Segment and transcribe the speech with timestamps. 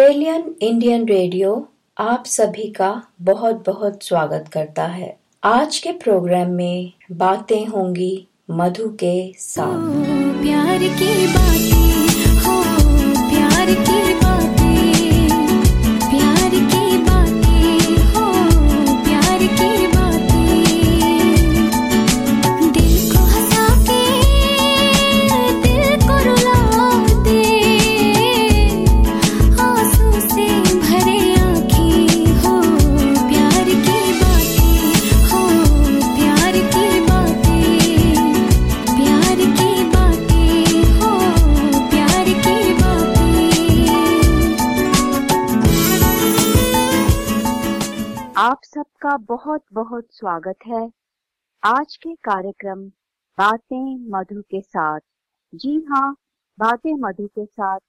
[0.00, 6.92] Australian Indian radio आप सभी का बहुत बहुत स्वागत करता है। आज के प्रोग्राम में
[7.12, 9.90] बातें होंगी मधु के साथ।
[10.42, 11.59] प्यार की बातें
[48.60, 50.92] आप सबका बहुत बहुत स्वागत है।
[51.62, 52.84] आज के कार्यक्रम,
[53.38, 55.00] बातें मधु के साथ।
[55.54, 56.16] जी हाँ
[56.58, 57.80] बातें मधु के साथ।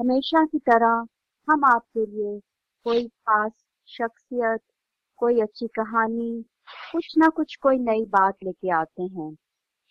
[0.00, 1.06] हमेशा की तरह,
[1.50, 2.40] हम आपके लिए
[2.84, 3.52] कोई खास
[3.86, 4.60] शख्सियत,
[5.16, 6.44] कोई अच्छी कहानी,
[6.92, 9.34] कुछ ना कुछ कोई नई बात लेके आते हैं।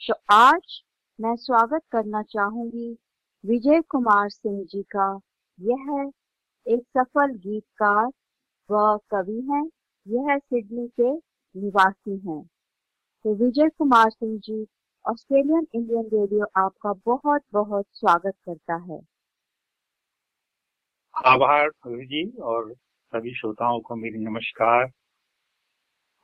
[0.07, 0.81] तो आज
[1.21, 2.97] मैं स्वागत करना चाहूँगी
[3.45, 5.19] विजय कुमार सिंह जी का।
[5.59, 6.11] यह
[6.67, 8.05] एक सफल गीतकार
[8.71, 9.69] व कवि हैं।
[10.07, 11.13] यह सिडनी के
[11.55, 12.41] निवासी हैं।
[13.25, 14.67] तो Vijay Kumar Singh ji
[15.05, 18.99] Australian Indian radio आपका बहुत बहुत स्वागत करता है।
[21.25, 22.73] आभार जी और
[23.13, 24.91] सभी श्रोताओं को मेरी नमस्कार।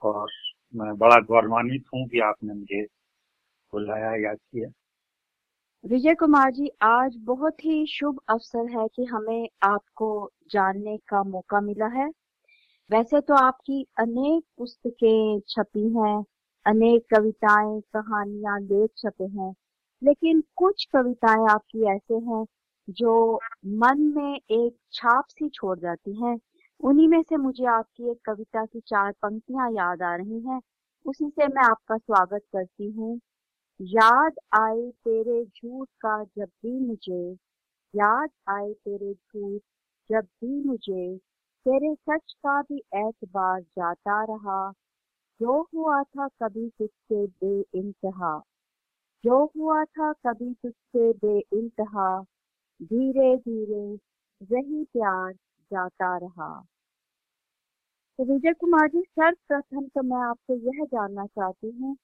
[0.01, 0.29] और
[0.75, 2.81] मैं बड़ा गौरवान्वित हूँ कि आपने मुझे
[3.73, 4.69] बुलाया याद किया।
[5.83, 11.61] विजय कुमार जी आज बहुत ही शुभ अवसर है कि हमें आपको जानने का मौका
[11.61, 12.09] मिला है।
[12.89, 16.23] वैसे तो आपकी अनेक पुस्तकें छपी हैं,
[16.65, 19.51] अनेक कविताएँ, कहानियाँ लेख छपे हैं,
[20.01, 22.45] लेकिन कुछ कविताएँ आपकी ऐसे हैं
[22.87, 23.39] जो
[23.77, 26.37] मन में एक छाप सी छोड़ जाती हैं।
[26.79, 30.61] उन्हीं में से मुझे आपकी एक कविता की चार पंक्तियाँ याद आ रही हैं।
[31.05, 33.19] उसी से मैं आपका स्वागत करती हूँ।
[33.79, 37.31] याद आए तेरे झूठ का जब भी मुझे,
[37.93, 39.61] याद आए तेरे झूठ
[40.09, 41.17] जब भी मुझे
[41.67, 44.59] तेरे सच का भी एतबार जाता रहा।
[45.39, 48.31] जो हुआ था कभी तुझसे बे इंतहा
[49.23, 52.09] जो हुआ था कभी तुझसे बे इंतहा
[52.83, 53.85] धीरे धीरे
[54.41, 55.33] वही प्यार
[55.71, 56.49] जाता रहा।
[58.19, 61.95] तो विजय कुमार जी, सर्वप्रथम तो मैं आपसे यह जानना चाहती हूँ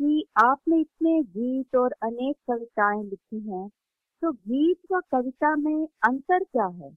[0.00, 3.68] कि आपने इतने गीत और अनेक कविताएँ लिखी हैं
[4.22, 6.94] तो गीत व कविता में अंतर क्या है?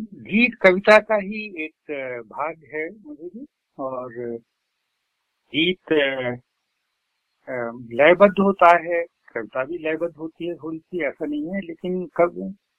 [0.00, 1.92] गीत कविता का ही एक
[2.26, 3.46] भाग है मुझे। भी
[3.78, 4.12] और
[5.52, 5.92] गीत
[7.92, 9.02] लयबद्ध होता है
[9.34, 12.30] कविता भी लयबद्ध होती है थोड़ी सी ऐसा नहीं है लेकिन कव,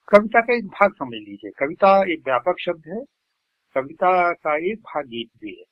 [0.08, 3.04] कविता का एक भाग समझ लीजिए। कविता एक व्यापक शब्द है
[3.76, 5.66] कविता का एक भाग गीत भी है।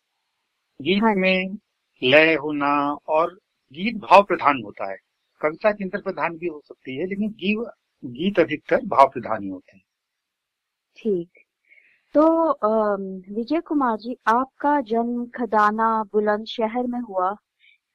[0.82, 1.58] गीत हाँ। में
[2.02, 2.74] लय होना
[3.08, 3.34] और
[3.74, 4.98] गीत भाव प्रधान होता है।
[5.42, 7.30] कविता चिंतन प्रधान भी हो सकती है लेकिन
[8.06, 9.84] गीत अधिकतर भाव प्रधान ही होते हैं।
[10.98, 11.30] ठीक।
[12.16, 12.24] तो
[13.34, 17.36] विजय कुमार जी, आपका जन्म खदाना बुलंदशहर में हुआ।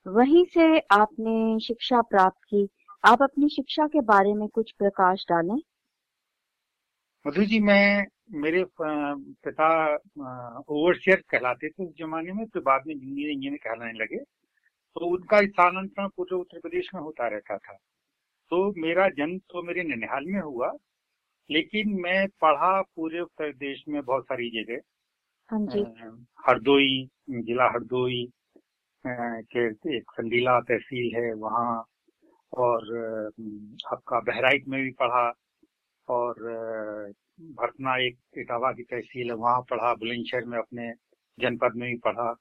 [0.07, 2.69] वहीं से आपने शिक्षा प्राप्त की।
[3.05, 5.61] आप अपनी शिक्षा के बारे में कुछ प्रकाश डालें।
[7.25, 9.69] मधु जी, मैं, मेरे पिता
[10.71, 15.41] ओवरसियर कहलाते थे उस जमाने में तो बाद में इंजीनियर इंजीनियर कहलाने लगे। तो उनका
[15.41, 17.75] स्थानांतरण पूरे उत्तर प्रदेश में होता रहता था।
[18.51, 20.73] तो मेरा जन्म तो मेरे ननिहाल में हुआ।
[21.50, 24.80] लेकिन मैं पढ़ा पूरे उत्तर प्रदेश में बहुत सारी जगह।
[25.50, 28.32] हाँ हरदोई जिला हरदोई
[29.06, 31.84] के एक संडीला तहसील है वहाँ।
[32.59, 32.84] और
[33.92, 35.33] आपका बहराइच में भी पढ़ा।
[36.09, 36.34] और
[37.41, 40.92] भरतना एक इटावा की तहसील है वहाँ पढ़ा। बुलंदशहर में अपने
[41.38, 42.33] जनपद में भी पढ़ा।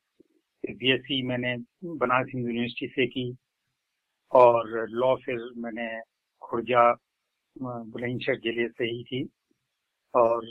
[0.66, 1.56] बीएससी मैंने
[1.86, 3.36] बनारस हिंदू यूनिवर्सिटी से की।
[4.32, 5.88] और लॉ फिर मैंने
[6.42, 6.92] खुर्जा
[7.56, 9.24] बुलंदशहर ज़िले से ही थी।
[10.14, 10.46] और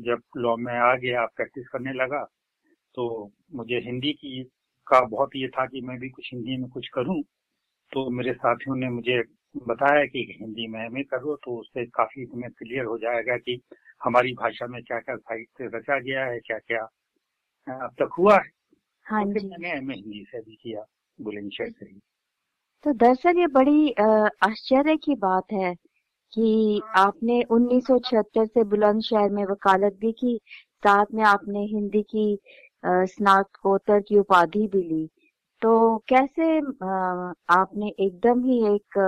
[0.00, 2.24] जब लॉ में आ गया प्रैक्टिस करने लगा
[2.94, 3.04] तो
[3.54, 4.42] मुझे हिंदी की
[4.86, 7.22] का बहुत ये था कि मैं भी कुछ हिंदी में कुछ करूँ।
[7.92, 9.20] तो मेरे साथियों ने मुझे
[9.68, 13.60] बताया कि हिंदी में एम करो तो उससे काफ़ी तुम्हें क्लियर हो जाएगा कि
[14.00, 16.82] हमारी भाषा में क्या क्या साहित्य रचा गया है क्या क्या
[17.66, 18.50] अब तक हुआ है।
[19.06, 20.84] हाँ तो जी। मैंने एम हिंदी से भी किया
[21.18, 22.00] बुलंदशहर से ही।
[22.84, 23.90] तो दरअसल ये बड़ी
[24.44, 25.74] आश्चर्य की बात है
[26.34, 30.36] कि आपने 1976 से बुलंदशहर में वकालत भी की,
[30.82, 32.38] साथ में आपने हिंदी की
[32.84, 35.06] स्नातकोत्तर की उपाधि भी ली।
[35.62, 36.58] तो कैसे
[37.54, 38.98] आपने एकदम ही एक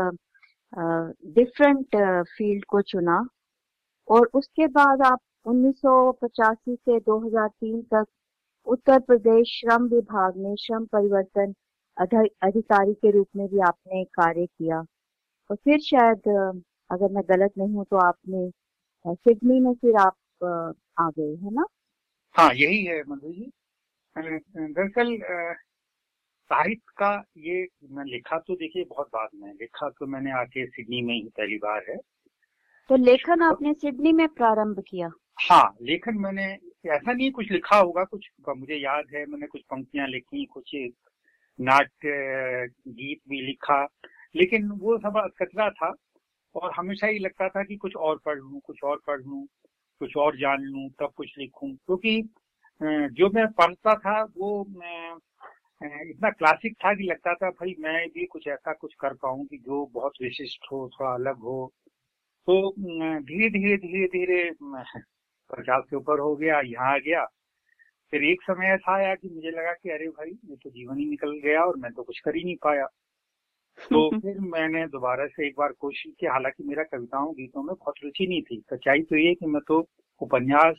[1.35, 1.97] डिफरेंट
[2.29, 3.25] फ़ील्ड को चुना?
[4.09, 8.05] और उसके बाद आप 1985 से 2003 तक
[8.67, 11.55] उत्तर प्रदेश श्रम विभाग में श्रम परिवर्तन
[11.97, 14.79] अधिकारी के रूप में भी आपने कार्य किया।
[15.51, 18.51] और फिर शायद अगर मैं गलत नहीं हूँ तो आपने
[19.07, 20.17] सिडनी में फिर आप
[21.01, 21.65] आ गए है ना?
[22.37, 23.51] हाँ यही है मधु जी।
[24.17, 25.17] दरअसल
[26.51, 31.03] साहित्य का ये मैं लिखा तो देखिए बहुत बाद में लिखा तो मैंने आके सिडनी
[31.03, 31.97] में ही पहली बार है।
[32.91, 35.11] तो लेखन आपने सिडनी में प्रारंभ किया?
[35.51, 36.45] हाँ लेखन मैंने
[36.91, 40.75] ऐसा नहीं कुछ लिखा होगा कुछ मुझे याद है मैंने कुछ पंक्तियाँ लिखी कुछ
[41.59, 43.83] नाट्य गीत भी लिखा
[44.37, 45.95] लेकिन वो सब कचरा था।
[46.55, 49.47] और हमेशा ही लगता था कि कुछ और पढ़ लूँ, कुछ और पढ़ लूँ,
[50.01, 52.21] कुछ और जान लूँ, तब कुछ लिखूं। क्योंकि
[52.83, 54.63] जो मैं पढ़ता था, वो
[55.83, 59.59] इतना क्लासिक था कि लगता था, भाई, मैं भी कुछ ऐसा कुछ कर पाऊँ कि
[59.59, 61.73] जो बहुत विशिष्ट हो, थोड़ा अलग हो।
[62.49, 62.71] तो
[63.21, 64.51] धीरे धीरे धीरे धीरे
[65.51, 67.25] पचास के ऊपर हो गया, यहाँ आ गया।
[68.11, 71.07] फिर एक समय ऐसा आया कि मुझे लगा कि, अरे भाई, ये तो जीवन ही
[71.11, 72.87] निकल गया और मैं तो कुछ कर ही नहीं पाया।
[73.79, 77.95] तो फिर मैंने दोबारा से एक बार कोशिश की। हालाँकि मेरा कविताओं गीतों में बहुत
[78.05, 79.87] रुचि नहीं थी। सच्चाई तो ये कि मैं तो
[80.21, 80.77] उपन्यास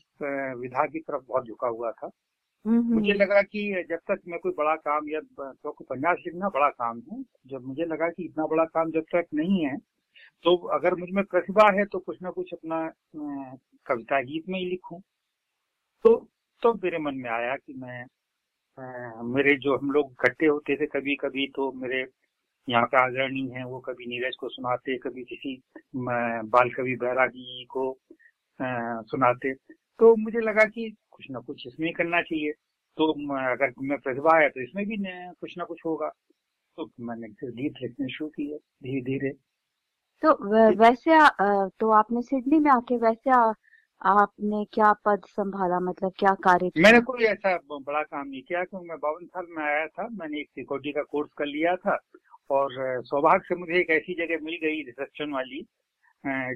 [0.57, 2.09] विधा की तरफ़ बहुत झुका हुआ था।
[2.65, 5.19] मुझे लगा कि जब तक मैं कोई बड़ा काम या
[5.63, 9.25] तो उपन्यास लिखना बड़ा काम है जब मुझे लगा कि इतना बड़ा काम जब तक
[9.33, 9.77] नहीं है
[10.45, 12.91] तो अगर मुझमें प्रतिभा है तो कुछ ना कुछ अपना
[13.85, 14.99] कविता गीत में ही लिखूं।
[16.05, 16.15] तो
[16.63, 18.05] तो मेरे मन में आया कि मैं
[19.33, 22.03] मेरे जो हम लोग इकट्ठे होते थे कभी कभी तो मेरे
[22.67, 25.61] यहाँ पे आदरणीय है वो कभी नीरज को सुनाते कभी किसी
[25.95, 27.89] बाल कवि बैरागी को
[28.59, 29.53] आ, सुनाते।
[29.99, 32.51] तो मुझे लगा कि कुछ ना कुछ इसमें करना चाहिए।
[32.97, 33.11] तो
[33.51, 34.97] अगर मैं प्रतिभा है तो इसमें भी
[35.41, 36.09] कुछ ना कुछ होगा।
[36.77, 39.29] तो मैंने फिर गीत लिखने शुरू किए धीरे धीरे
[40.23, 40.31] तो
[40.77, 41.17] वैसे
[41.79, 43.29] तो आपने सिडनी में आके वैसे
[44.01, 45.79] आपने क्या पद संभाला?
[45.79, 49.63] मतलब क्या कार्य मैंने कोई ऐसा बड़ा काम नहीं किया क्योंकि मैं बावन साल में
[49.65, 51.95] आया था। मैंने एक सिक्योरिटी का कोर्स कर लिया था
[52.49, 55.65] और सौभाग्य से मुझे एक ऐसी जगह मिल गई रिसेप्शन वाली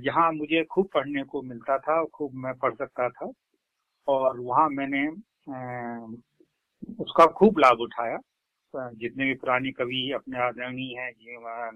[0.06, 3.32] जहाँ मुझे खूब पढ़ने को मिलता था, खूब मैं पढ़ सकता था।
[4.08, 5.08] और वहाँ मैंने
[7.00, 8.18] उसका खूब लाभ उठाया।
[8.74, 11.12] जितने भी पुरानी कवि अपने आदरणीय हैं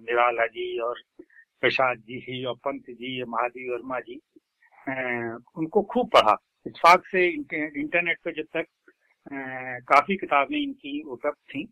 [0.01, 1.01] निराला जी और
[1.61, 4.19] प्रसाद जी ही और पंत जी, महादेव वर्मा जी
[5.57, 6.37] उनको खूब पढ़ा।
[6.67, 8.65] इतफाक से इंटरनेट पे जब तक
[9.89, 11.63] काफ़ी किताबें इनकी उपलब्ध थी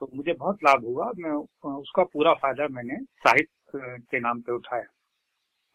[0.00, 1.32] तो मुझे बहुत लाभ हुआ। मैं
[1.72, 4.84] उसका पूरा फ़ायदा मैंने साहित्य के नाम पे उठाया।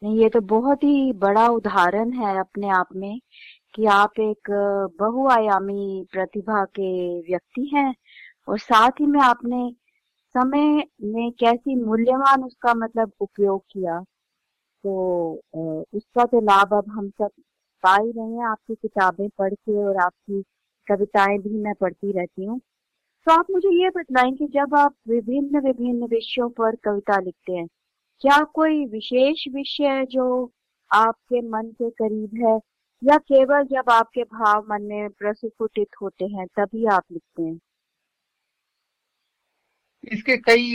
[0.01, 3.19] नहीं, ये तो बहुत ही बड़ा उदाहरण है अपने आप में
[3.75, 4.49] कि आप एक
[4.99, 6.89] बहुआयामी प्रतिभा के
[7.21, 7.93] व्यक्ति हैं
[8.47, 9.69] और साथ ही में आपने
[10.35, 13.99] समय में कैसी मूल्यवान उसका मतलब उपयोग किया।
[14.83, 14.93] तो
[15.93, 17.29] उसका तो लाभ अब हम सब
[17.83, 20.41] पा ही रहे हैं। आपकी किताबें पढ़ के और आपकी
[20.87, 22.59] कविताएँ भी मैं पढ़ती रहती हूँ।
[23.27, 27.65] तो आप मुझे ये बताएँ कि जब आप विभिन्न विभिन्न विषयों पर कविता लिखते हैं,
[28.21, 30.25] क्या कोई विशेष विषय जो
[30.91, 32.57] आपके मन के करीब है,
[33.01, 37.59] या केवल जब आपके भाव मन में प्रस्फुटित होते हैं, तभी आप लिखते हैं?
[40.03, 40.65] इसके कई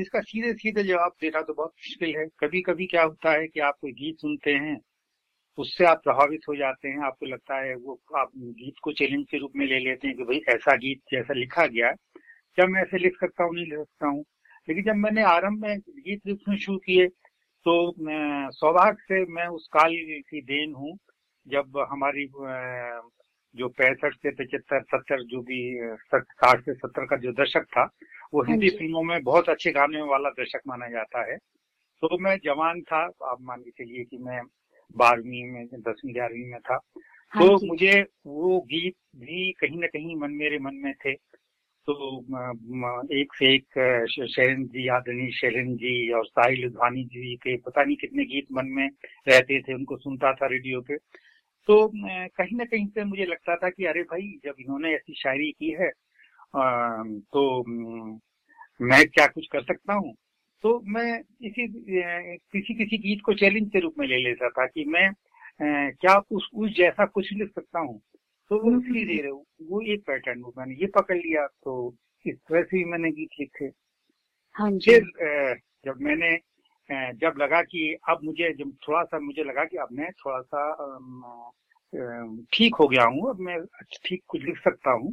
[0.00, 3.60] इसका सीधे सीधे जवाब देना तो बहुत मुश्किल है। कभी कभी क्या होता है कि
[3.60, 4.76] आप कोई गीत सुनते हैं
[5.58, 9.38] उससे आप प्रभावित हो जाते हैं आपको लगता है वो आप गीत को चैलेंज के
[9.38, 11.92] रूप में ले लेते हैं कि भाई ऐसा गीत जैसा लिखा गया
[12.58, 14.24] जब मैं ऐसे लिख सकता हूँ नहीं लिख सकता हूँ?
[14.68, 17.06] लेकिन जब मैंने आरंभ में गीत लिखने शुरू किए
[17.66, 17.94] तो
[18.52, 19.94] सौभाग्य से मैं उस काल
[20.30, 20.98] की देन हूँ
[21.46, 22.26] जब हमारी
[23.54, 25.80] जो पैंसठ से पचहत्तर सत्तर जो भी
[26.14, 27.90] साठ से सत्तर का जो दशक था
[28.34, 31.36] वो हाँ हिंदी फ़िल्मों में बहुत अच्छे गाने वाला दर्शक माना जाता है।
[32.02, 34.40] तो मैं जवान था आप मान के चलिए कि मैं
[34.96, 36.78] बारहवीं में दसवीं ग्यारहवीं में था।
[37.32, 41.14] हाँ तो मुझे वो गीत भी कहीं ना कहीं मन मेरे मन में थे।
[41.88, 41.94] तो
[43.14, 47.96] एक से एक शैलन जी आदरणीय शैलन जी और साहिल लुधवानी जी के पता नहीं
[47.96, 48.88] कितने गीत मन में
[49.28, 50.96] रहते थे उनको सुनता था रेडियो पे।
[51.68, 55.50] तो कहीं ना कहीं से मुझे लगता था कि अरे भाई जब इन्होंने ऐसी शायरी
[55.52, 55.90] की है
[57.32, 57.64] तो
[58.80, 60.14] मैं क्या कुछ कर सकता हूँ?
[60.62, 61.66] तो मैं इसी
[62.52, 65.10] किसी किसी गीत को चैलेंज के रूप में ले लेता था कि मैं
[65.62, 68.00] क्या उस उस जैसा कुछ लिख सकता हूँ।
[68.50, 71.94] तो वो हम्म, धीरे धीरे हम्म। वो एक पैटर्न वो मैंने ये पकड़ लिया तो
[72.26, 73.70] इस तरह से मैंने गीत लिखे।
[74.54, 75.04] हाँ फिर
[75.84, 76.36] जब मैंने
[76.90, 81.50] जब लगा कि अब मुझे जब थोड़ा सा मुझे लगा कि अब मैं थोड़ा सा
[82.52, 83.58] ठीक हो गया हूँ अब मैं
[84.04, 85.12] ठीक कुछ लिख सकता हूँ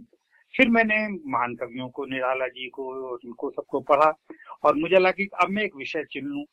[0.56, 0.96] फिर मैंने
[1.32, 2.84] महान कवियों को, निराला जी को
[3.16, 4.12] उनको सबको पढ़ा।
[4.64, 6.44] और मुझे लगा कि अब मैं एक विषय चुन लूँ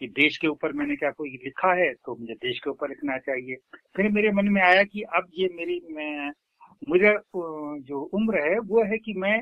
[0.00, 3.18] कि देश के ऊपर मैंने क्या कोई लिखा है तो मुझे देश के ऊपर लिखना
[3.18, 3.56] चाहिए।
[3.96, 6.30] फिर मेरे मन में आया कि अब ये मेरी, मैं,
[6.88, 7.14] मुझे
[7.86, 9.38] जो उम्र है, वो है कि मैं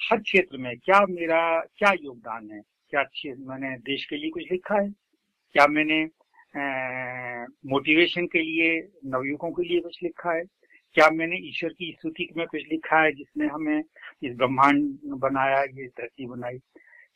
[0.00, 2.60] हर क्षेत्र में क्या मेरा, क्या योगदान है,
[2.92, 3.04] क्या
[3.46, 4.88] मैंने देश के लिए कुछ लिखा है?
[5.54, 6.04] क्या मैंने
[7.66, 10.42] मोटिवेशन के लिए नवयुवकों के लिए कुछ लिखा है?
[10.96, 13.82] क्या मैंने ईश्वर की स्तुति में कुछ लिखा है जिसने हमें
[14.24, 14.78] इस ब्रह्मांड
[15.20, 16.58] बनाया, ये धरती बनाई?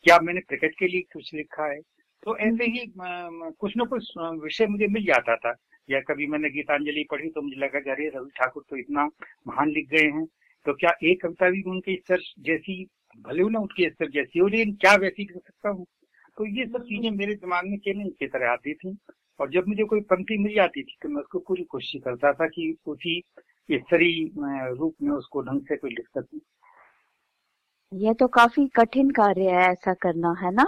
[0.04, 1.80] क्या मैंने प्रकट के लिए कुछ लिखा है?
[1.80, 5.54] तो ऐसे ही कुछ न कुछ विषय मुझे मिल जाता था।
[5.88, 9.04] या कभी मैंने गीतांजलि पढ़ी तो मुझे लगा अरे, रवि ठाकुर तो इतना
[9.48, 10.26] महान लिख गए हैं।
[10.66, 12.84] तो क्या एक कविता भी उनके स्तर जैसी,
[13.18, 15.86] भले ना उनके स्तर जैसी हो, लेकिन क्या वैसी कर सकता हूँ?
[16.38, 18.96] तो ये सब चीज़ें मेरे दिमाग में चैलेंज की तरह आती थी।
[19.40, 22.46] और जब मुझे कोई पंक्ति मिल जाती थी तो मैं उसको पूरी कोशिश करता था
[22.48, 23.20] कि उसी
[23.68, 26.40] स्तरी रूप में उसको ढंग से कोई लिख सकूँ।
[27.92, 30.66] यह तो काफ़ी कठिन कार्य है ऐसा करना है ना?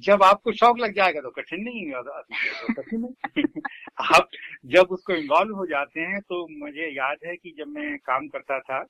[0.00, 3.42] जब आपको शौक लग जाएगा तो कठिन नहीं होगा तो कठिन है।
[4.16, 4.28] आप
[4.66, 8.58] जब उसको इन्वॉल्व हो जाते हैं तो मुझे याद है कि जब मैं काम करता
[8.60, 8.84] था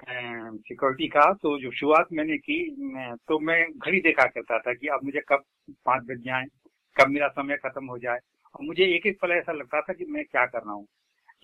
[0.00, 2.58] सिक्योरिटी का तो जो शुरुआत मैंने की
[3.28, 5.42] तो मैं घड़ी देखा करता था कि अब मुझे कब
[5.86, 6.44] पाँच बज जाए
[6.96, 8.18] कब मेरा समय खत्म हो जाए।
[8.54, 10.86] और मुझे एक एक पल ऐसा लगता था कि मैं क्या कर रहा हूँ।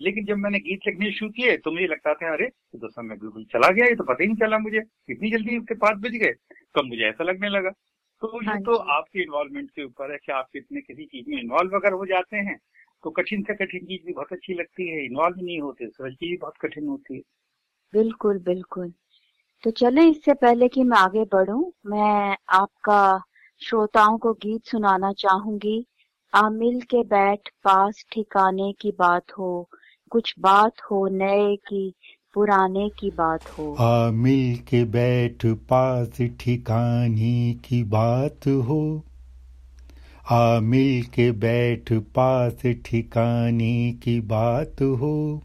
[0.01, 3.43] लेकिन जब मैंने गीत लिखने शुरू किए तो मुझे लगता था अरे तो समय बिल्कुल
[3.53, 6.31] चला गया ये तो पता ही नहीं चला मुझे। इतनी जल्दी उसके पास बज गए
[6.75, 7.69] तो मुझे ऐसा लगने लगा।
[8.21, 11.41] तो ये हाँ तो आपके इन्वॉल्वमेंट के ऊपर है कि आप कितने किसी चीज़ में
[11.41, 12.57] इन्वॉल्व अगर हो जाते हैं
[13.03, 16.31] तो कठिन से कठिन चीज़ भी बहुत अच्छी लगती है इन्वॉल्व नहीं होते सरल चीज़
[16.31, 17.21] भी बहुत कठिन होती है।
[17.93, 18.91] बिल्कुल बिल्कुल।
[19.63, 23.01] तो चले इससे पहले कि मैं आगे बढ़ूं मैं आपका
[23.61, 25.85] श्रोताओं को गीत सुनाना चाहूँगी।
[26.33, 29.49] आमिल के बैठ पास ठिकाने की बात हो
[30.09, 31.93] कुछ बात हो, नए की,
[32.33, 39.03] पुराने की बात हो। आ, मिल के बैठ पास ठिकाने की बात हो।
[40.31, 45.43] आ, मिल के बैठ पास ठिकाने की बात हो।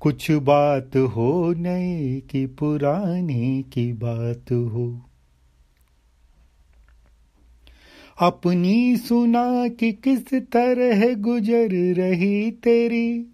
[0.00, 5.00] कुछ बात हो, नए की, पुराने की बात हो।
[8.22, 13.31] अपनी सुना कि किस तरह गुजर रही तेरी।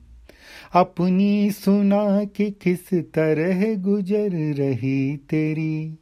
[0.72, 5.98] अपनी सुना कि किस तरह गुजर रही तेरी।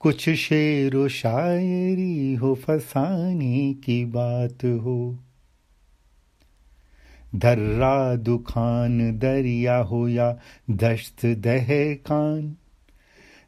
[0.00, 5.18] कुछ शेर व शायरी हो, फसाने की बात हो।
[7.36, 10.38] धर्रा दुखान दरिया हो या
[10.70, 12.56] दश्त दह कान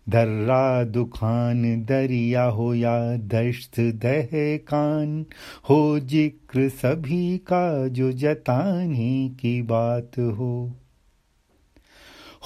[0.09, 4.29] दर्रा दुखान दरिया हो या दश्त दह
[4.69, 5.27] कान
[5.71, 10.73] हो ज़िक्र सभी का जो जताने की बात हो।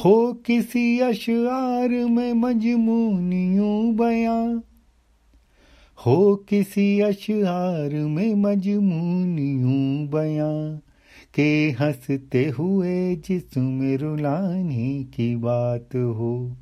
[0.05, 4.59] हो किसी अशार में मजमूनियों बयां,
[5.99, 10.79] हो किसी अशार में मजमूनियों बयां,
[11.35, 16.57] के हँसते हुए जिसमें रुलाने की बात हो।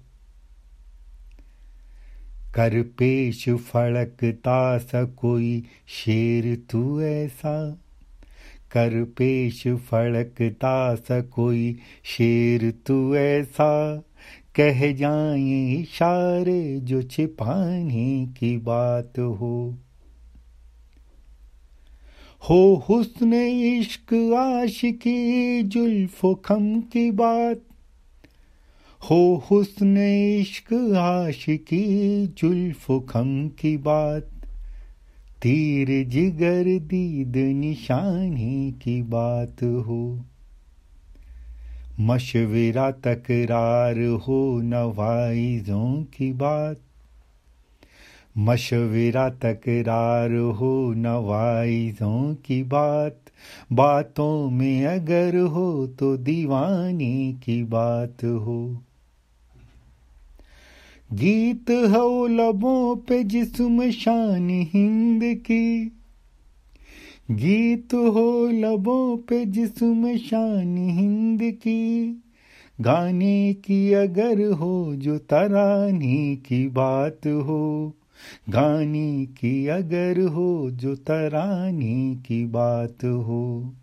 [2.54, 7.70] कर पेश फड़कता सा कोई शेर तू ऐसा।
[8.72, 14.02] कर पेश फड़कता सा कोई शेर तू ऐसा।
[14.56, 19.78] कह जाए इशारे जो छिपाने की बात हो।
[22.50, 27.58] हो हुस्न इश्क आशिकी जुल्फो खम की बात।
[29.10, 29.96] हो हुस्न
[30.40, 34.22] इश्क आशिकी जुल्फ खम की बात,
[35.42, 40.24] तीर जिगर दीद निशानी की बात हो।
[42.00, 46.76] मशविरा तकरार हो नवाइजों की बात,
[48.38, 53.16] मशविरा तकरार हो नवाइजों की बात,
[53.72, 58.82] बातों में अगर हो तो दीवानी की बात हो।
[61.12, 65.86] गीत हो लबों पे जिसम शान हिंद की।
[67.30, 72.10] गीत हो लबों पे जिसम शान हिंद की।
[72.80, 77.92] गाने की अगर हो जो तरानी की बात हो।
[78.50, 83.74] गाने की अगर हो जो तराने की बात हो।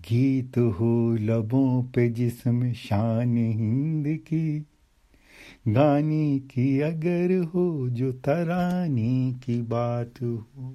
[0.00, 4.64] गीत हो लबों पे जिसम शान हिंद की।
[5.64, 10.72] गाने की अगर हो, जो तराने की बात हो।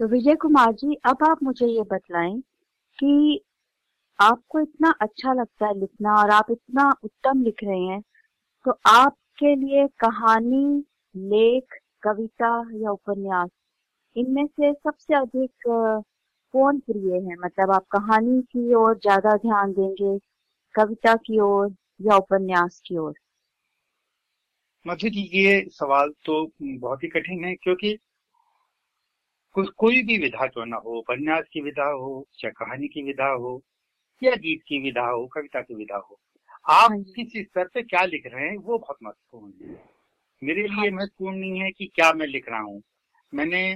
[0.00, 2.40] तो विजय कुमार जी, अब आप मुझे ये बतलाएँ
[2.98, 3.40] कि
[4.18, 8.00] आपको इतना अच्छा लगता है लिखना और आप इतना उत्तम लिख रहे हैं
[8.66, 13.50] तो आपके लिए कहानी, लेख, कविता या उपन्यास,
[14.16, 15.52] इनमें से सबसे अधिक
[16.54, 17.36] कौन प्रिय है?
[17.36, 20.18] मतलब आप कहानी की ओर ज़्यादा ध्यान देंगे,
[20.74, 23.14] कविता की ओर या उपन्यास की ओर?
[24.88, 27.96] मधु जी ये सवाल तो बहुत ही कठिन है क्योंकि
[29.54, 33.28] कुछ कोई भी विधा क्यों ना हो उपन्यास की विधा हो या कहानी की विधा
[33.34, 33.60] हो
[34.22, 36.18] या गीत की विधा हो कविता की विधा हो
[36.70, 39.76] आप हाँ किस स्तर पे क्या लिख रहे हैं वो बहुत महत्वपूर्ण है।
[40.42, 42.82] मेरे लिए महत्वपूर्ण नहीं है कि क्या मैं लिख रहा हूँ।
[43.32, 43.72] मैंने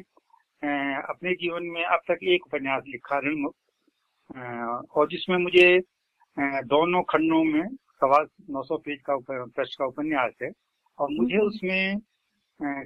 [1.09, 5.79] अपने जीवन में अब तक एक उपन्यास लिखा ऋणमुक्त और जिसमें मुझे
[6.67, 8.19] दोनों खंडों में सवा
[8.51, 10.51] नौ सौ पेज का पृष्ठ का उपन्यास है।
[10.99, 12.01] और मुझे। उसमें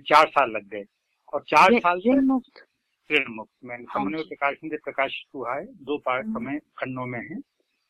[0.01, 0.85] चार साल लग गए
[1.33, 2.67] और चार साल से मुक्त
[3.11, 7.07] ऋण मुक्त मैंने समन्वय जी। प्रकाशन से प्रकाशित हुआ है दो पार्ट हम्म। समय खंडों
[7.07, 7.37] में है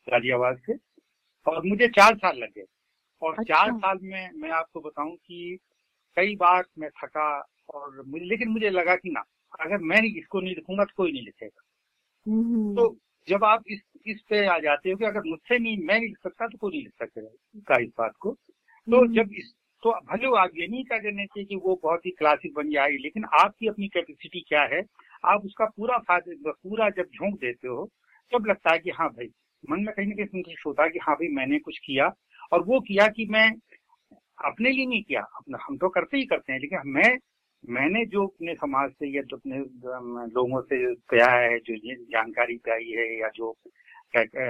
[0.07, 0.75] गाजियाबाद से
[1.45, 2.65] और मुझे चार साल लगे
[3.21, 5.57] और अच्छा। चार साल में मैं आपको बताऊँ कि
[6.17, 7.29] कई बार मैं थका
[7.69, 9.23] और मुझे लेकिन मुझे लगा कि ना
[9.59, 11.61] अगर मैं इसको नहीं लिखूँगा तो कोई नहीं लिखेगा
[12.25, 12.97] हम्म, तो
[13.27, 16.17] जब आप इस इस पे आ जाते हो कि अगर मुझसे नहीं मैं नहीं लिख
[16.23, 19.53] सकता तो कोई नहीं लिख सकेगा इस बात को तो हम्म। जब इस
[19.83, 22.97] तो भले आप ये नहीं कह देने चाहिए कि वो बहुत ही क्लासिक बन जाएगी
[22.97, 24.81] लेकिन आपकी अपनी कैपेसिटी क्या है?
[25.25, 27.85] आप उसका पूरा पूरा जब झोंक देते हो,
[28.31, 29.29] तब लगता है कि हाँ भाई,
[29.69, 32.11] मन में कहीं ना कहीं संतुष्ट होता है कि हाँ भाई, मैंने कुछ किया।
[32.51, 33.49] और वो किया कि मैं
[34.45, 37.17] अपने लिए नहीं किया। अपना, हम तो करते ही करते हैं, लेकिन मैं,
[37.69, 39.57] मैंने जो अपने समाज से या जो अपने
[40.33, 43.51] लोगों से पाया है, जो जानकारी पाई है, या जो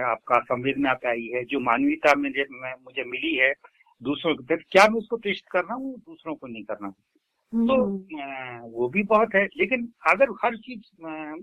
[0.05, 3.53] आपका संवेदना पाई है, जो मानवीयता मुझे मिली है
[4.01, 7.75] दूसरों के प्रति क्या मैं उसको प्रेषित कर रहा हूँ दूसरों को नहीं करना तो
[7.83, 10.81] हम्म, वो भी बहुत है लेकिन अगर हर चीज़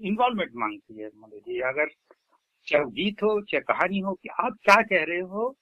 [0.07, 1.89] इन्वॉल्वमेंट मांगती है मतलब जी अगर
[2.67, 5.55] चाहे गीत हो चाहे कहानी हो कि आप क्या कह रहे हो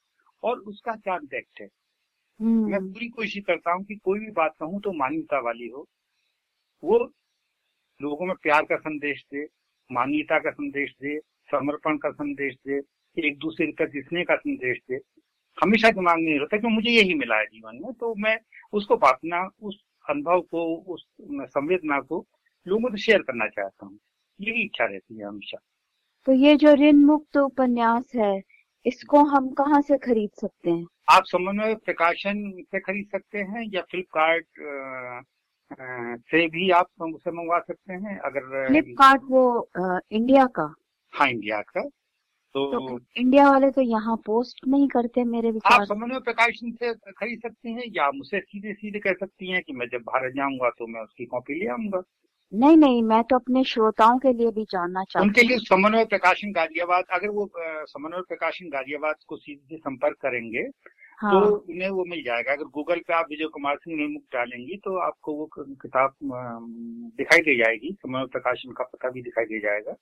[0.43, 1.67] और उसका क्या इम्पैक्ट है।
[2.67, 5.85] मैं हम्म, पूरी कोशिश करता हूँ कि कोई भी बात कहूँ तो मानवीयता वाली हो।
[6.83, 6.97] वो
[8.01, 9.45] लोगों में प्यार का संदेश दे
[9.89, 12.81] मानवीयता का संदेश दे समर्पण का संदेश दे
[13.17, 14.97] एक दूसरे के प्रति स्नेह का संदेश दे।
[15.57, 18.37] हमेशा दिमाग में रहता कि मुझे यही मिला है जीवन में। तो मैं
[18.73, 22.25] उसको बांटना उस अनुभव को उस संवेदना को
[22.67, 23.99] लोगों से शेयर करना चाहता हूँ।
[24.39, 25.57] यही इच्छा रहती है हमेशा।
[26.25, 28.41] तो ये जो ऋण मुक्त उपन्यास है
[28.85, 30.85] इसको हम कहाँ से खरीद सकते हैं?
[31.09, 34.45] आप समन्वय प्रकाशन से खरीद सकते हैं या फ्लिपकार्ट
[36.31, 39.43] से भी आप उसे मंगवा सकते हैं अगर फ्लिपकार्ट वो
[39.75, 40.73] अ, इंडिया का?
[41.13, 41.81] हाँ इंडिया का।
[42.55, 46.71] तो तो इंडिया वाले तो यहाँ पोस्ट नहीं करते मेरे आप विचार से। समन्वय प्रकाशन
[46.73, 50.33] से खरीद सकते हैं या मुझसे सीधे सीधे कह सकती हैं कि मैं जब भारत
[50.35, 52.01] जाऊँगा तो मैं उसकी कॉपी ले आऊँगा?
[52.51, 56.51] नहीं नहीं मैं तो अपने श्रोताओं के लिए भी जानना चाहती उनके लिए समन्वय प्रकाशन
[56.51, 57.49] गाजियाबाद अगर वो
[57.87, 60.67] समन्वय प्रकाशन गाजियाबाद को सीधे संपर्क करेंगे
[61.19, 64.77] हाँ। तो उन्हें वो मिल जाएगा। अगर गूगल पे आप विजय कुमार सिंह निर्मुख डालेंगी
[64.77, 66.15] तो आपको वो किताब
[67.17, 69.95] दिखाई दे जाएगी। समन्वय प्रकाशन का पता भी दिखाई दे जाएगा।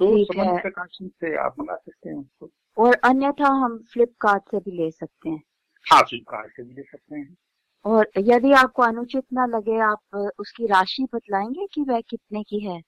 [0.00, 4.90] तो प्रकाशन से आप मंगा सकते हैं उसको। और अन्यथा हम फ्लिपकार्ट से भी ले
[4.90, 5.42] सकते हैं।
[5.86, 7.36] हाँ फ्लिपकार्ट से भी ले सकते हैं।
[7.84, 12.80] और यदि आपको अनुचित ना लगे आप उसकी राशि बतलाएँगे कि वह कितने की है?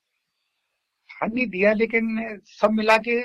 [1.10, 3.20] हाँ नहीं दिया लेकिन सब मिला के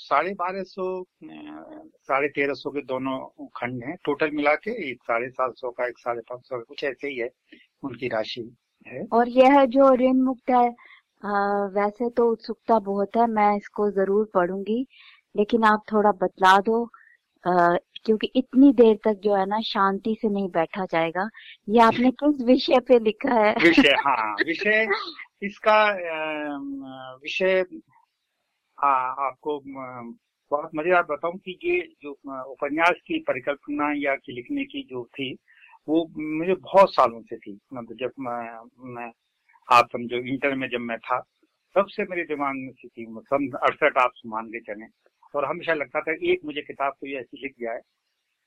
[0.00, 3.18] साढ़े बारह सौ साढ़े तेरह सौ के दोनों
[3.56, 6.62] खंड हैं। टोटल मिला के एक साढ़े सात सौ का एक साढ़े पाँच सौ का
[6.62, 7.30] कुछ ऐसे ही है
[7.82, 8.50] उनकी राशि
[8.86, 10.68] है। और यह जो ऋण मुक्त है
[11.22, 11.28] अ,
[11.74, 14.86] वैसे तो उत्सुकता बहुत है मैं इसको ज़रूर पढ़ूँगी
[15.34, 16.84] लेकिन आप थोड़ा बतला दो
[17.44, 21.28] अ, क्योंकि इतनी देर तक जो है ना शांति से नहीं बैठा जाएगा।
[21.68, 23.54] ये आपने किस विषय पे लिखा है?
[23.62, 24.88] विषय हाँ विषय
[25.42, 25.78] इसका
[27.16, 27.64] विषय
[28.78, 30.14] आपको अम,
[30.50, 32.12] बहुत मज़ेदार बताऊँ कि ये जो
[32.52, 35.32] उपन्यास की परिकल्पना या कि लिखने की जो थी
[35.88, 38.60] वो मुझे बहुत सालों से थी। मतलब जब मैं,
[38.94, 39.10] मैं
[39.70, 41.18] आप समझो इंटर में जब मैं था
[41.76, 43.04] तब से मेरे दिमाग में थी
[43.56, 44.86] अड़सठ आप मान के चले।
[45.34, 47.80] और हमेशा लगता था एक मुझे किताब कोई ऐसी लिख जाए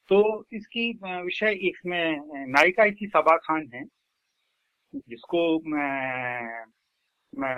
[0.09, 0.19] तो
[0.53, 3.83] इसकी विषय इसमें नायिका इसकी सबा खान है
[4.93, 6.65] जिसको मैं,
[7.33, 7.55] मैं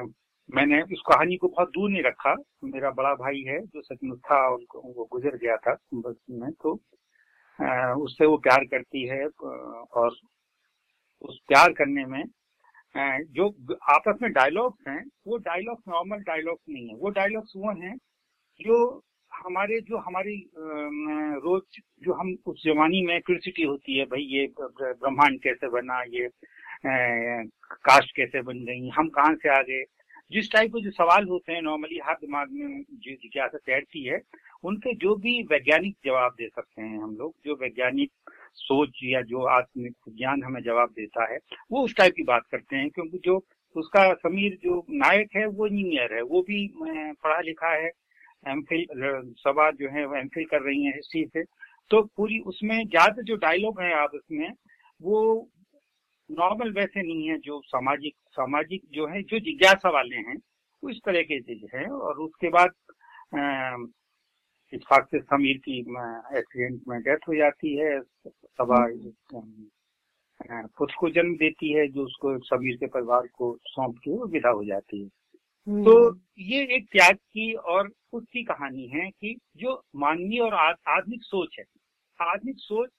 [0.50, 4.38] मैंने उस कहानी को बहुत दूर नहीं रखा। मेरा बड़ा भाई है जो सचमुच था
[4.50, 6.74] और वो गुजर गया था बस में तो
[8.04, 10.18] उससे वो प्यार करती है और
[11.22, 12.24] उस प्यार करने में
[12.96, 13.48] जो
[13.92, 17.96] आपस में डायलॉग्स हैं, वो डायलॉग्स नॉर्मल डायलॉग्स नहीं है। वो डायलॉग्स वो हैं
[18.60, 18.78] जो
[19.32, 25.40] हमारे, जो हमारी रोज, जो हम उस जवानी में क्यूरियोसिटी होती है, भाई ये ब्रह्मांड
[25.44, 26.30] कैसे बना, ये
[26.86, 29.84] कास्ट कैसे बन गई, हम कहाँ से आ गए?
[30.32, 34.22] जिस टाइप के जो सवाल होते हैं नॉर्मली हर दिमाग में जो जिज्ञासा तैरती है,
[34.64, 38.12] उनके जो भी वैज्ञानिक जवाब दे सकते हैं हम लोग, जो वैज्ञानिक
[38.56, 41.38] सोच या जो आत्मिक ज्ञान हमें जवाब देता है,
[41.72, 43.44] वो उस टाइप की बात करते हैं, क्योंकि जो
[43.76, 47.92] उसका समीर जो नायक है, वो इंजीनियर है, वो भी पढ़ा लिखा है,
[48.48, 48.86] एम फिल
[49.40, 51.44] सभा जो है, वो एम फिल कर रही है हिस्ट्री से।
[51.92, 54.50] तो पूरी उसमें ज़्यादा जो डायलॉग है आप उसमें,
[55.02, 55.50] वो
[56.30, 60.38] नॉर्मल वैसे नहीं है, जो सामाजिक सामाजिक जो है, जो जिज्ञासा वाले हैं,
[60.84, 62.72] वो इस तरह के चीज़ है और उसके बाद
[64.76, 68.86] इतफाक से समीर की एक्सीडेंट में डेथ हो जाती है सभा
[70.78, 74.50] पुत्र को जन्म देती है जो उसको समीर के परिवार को सौंप के वो विदा
[74.50, 75.08] हो जाती है।
[75.68, 80.54] तो हम्म। ये एक त्याग की और उसकी कहानी है कि जो मानवीय और
[80.88, 81.66] आधुनिक सोच है
[82.20, 82.90] आधुनिक सोच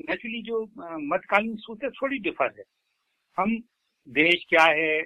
[0.00, 0.62] नेचुरली जो
[0.98, 2.64] मध्यकालीन सोच है थोड़ी डिफर है।
[3.36, 3.56] हम
[4.08, 5.02] देश क्या है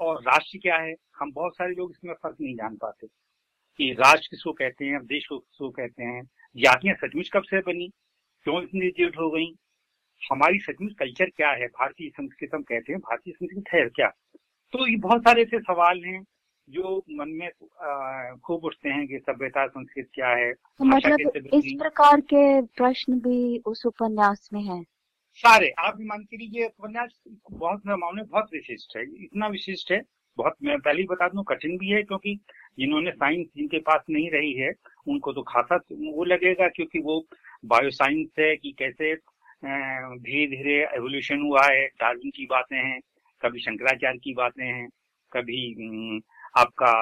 [0.00, 3.06] और राष्ट्र क्या है हम बहुत सारे लोग इसमें फ़र्क नहीं जान पाते।
[3.78, 6.22] कि राष्ट्र किसको कहते हैं देश को किसको कहते हैं
[6.56, 7.88] जातियाँ सचमुच कब से बनी
[8.46, 9.52] क्यों इतनी जेट हो गई
[10.22, 14.08] हमारी सचमुच कल्चर क्या है भारतीय संस्कृत हम कहते हैं भारतीय संस्कृत है क्या।
[14.72, 16.22] तो ये बहुत सारे ऐसे सवाल हैं
[16.68, 17.50] जो मन में
[18.44, 23.58] खूब उठते हैं कि सभ्यता संस्कृत क्या है तो मतलब इस प्रकार के प्रश्न भी
[23.66, 24.82] उस उपन्यास में है।
[25.40, 30.00] सारे आप मान के लिए उपन्यास बहुत मामले बहुत विशिष्ट है इतना विशिष्ट है
[30.38, 32.38] बहुत मैं पहले ही बता दूँ कठिन भी है क्योंकि
[32.78, 34.72] जिन्होंने साइंस जिनके पास नहीं रही है,
[35.08, 37.24] उनको तो खासा वो लगेगा क्योंकि वो
[37.64, 39.14] बायोसाइंस है कि कैसे
[39.64, 43.00] धीरे धीरे एवोल्यूशन हुआ है। डार्विन की बातें हैं,
[43.42, 44.88] कभी शंकराचार्य की बातें हैं,
[45.32, 45.60] कभी
[46.56, 46.92] आपका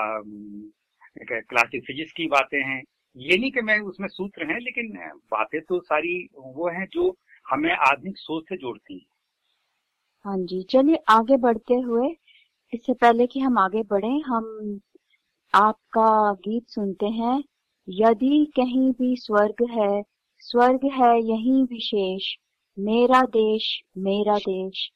[1.18, 2.82] क्लासिक फिजिक्स की बातें हैं।
[3.16, 4.92] ये नहीं कि मैं उसमें सूत्र हैं, लेकिन
[5.32, 7.14] बातें तो सारी वो हैं जो
[7.46, 9.11] हमें आधुनिक सोच से जोड़ती है।
[10.24, 12.08] हाँ जी, चलिए आगे बढ़ते हुए,
[12.72, 14.80] इससे पहले कि हम आगे बढ़े, हम
[15.54, 17.44] आपका गीत सुनते हैं।
[17.88, 20.02] यदि कहीं भी स्वर्ग है
[20.38, 22.22] स्वर्ग है यही विशेष।
[22.78, 24.90] मेरा देश मेरा देश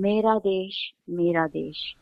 [0.00, 1.94] मेरा देश मेरा देश।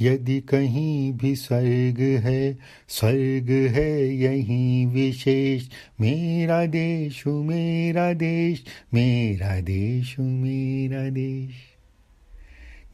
[0.00, 2.58] यदि कहीं भी स्वर्ग है
[2.88, 5.68] स्वर्ग है यही विशेष।
[6.00, 11.52] मेरा देश मेरा देश मेरा देश मेरा देश।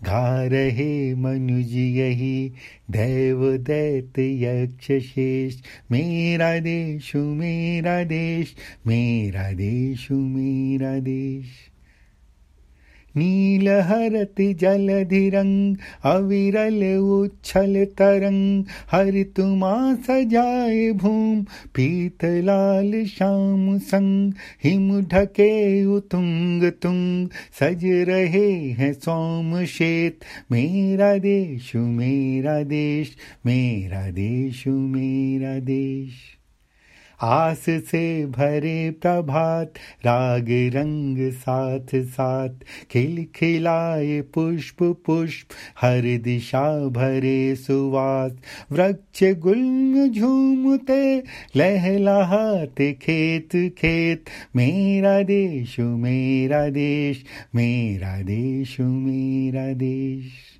[0.02, 2.52] गा रहे मनुज यही
[2.90, 5.54] दैव दैत यक्ष शेष
[5.90, 8.54] मेरा देश मेरा देश,
[8.86, 11.75] मेरा देशु, मेरा देश।
[13.16, 21.42] नीलहरत जलधिरंग, अविरल उच्छल तरंग हर तुमा सजाए भूम
[21.74, 24.32] पीत लाल श्याम संग,
[24.64, 27.28] हिम ढके उतुंग तुंग,
[27.60, 30.20] सज रहे हैं सोम शेत
[30.52, 36.35] मेरा देश मेरा देश मेरा देश मेरा देश।
[37.20, 39.74] आस से भरे प्रभात,
[40.04, 42.48] राग रंग साथ साथ,
[42.90, 45.46] खिल खिलाए पुष्प पुष्प,
[45.80, 48.32] हर दिशा भरे सुवास,
[48.72, 51.22] वृक्ष गुल्म झूमते
[51.56, 53.48] लहलाते खेत
[53.78, 54.24] खेत,
[54.56, 57.24] मेरा देश मेरा देश
[57.54, 60.55] मेरा देश मेरा देश।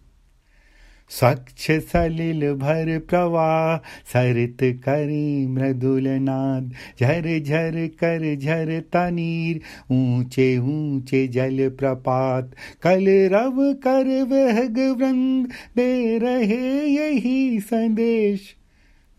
[1.11, 3.77] स्वच्छ सलिल भर प्रवाह,
[4.13, 9.61] सरित करी मृदुल नाद। झर झर कर झर तनीर,
[9.95, 12.51] ऊँचे ऊँचे जल प्रपात।
[12.83, 14.61] कल रव कर वह
[14.93, 18.57] वृंद दे रहे यही संदेश।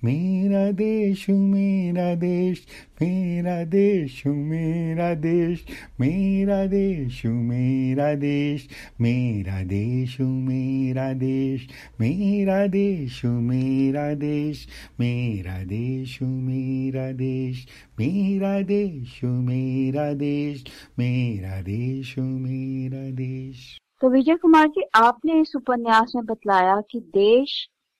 [0.03, 2.60] मेरा देश मेरा देश
[3.01, 5.63] मेरा देश मेरा देश
[5.99, 8.67] मेरा देश मेरा देश
[9.01, 11.67] मेरा देश मेरा देश
[12.01, 14.67] मेरा देश मेरा देश
[14.99, 17.67] मेरा देश मेरा देश
[17.99, 20.63] मेरा देश मेरा देश
[20.99, 23.65] मेरा देश मेरा देश
[24.01, 27.57] तो विजय कुमार जी आपने इस उपन्यास में बतलाया कि देश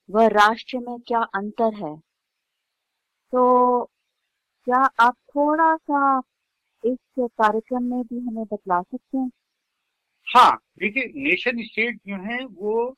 [0.10, 1.96] व राष्ट्र में क्या अंतर है?
[3.34, 3.84] तो
[4.67, 6.22] क्या आप थोड़ा सा
[6.84, 9.30] इस कार्यक्रम में भी हमें बतला सकते हैं?
[10.28, 12.96] हाँ देखिए, नेशन स्टेट जो है, वो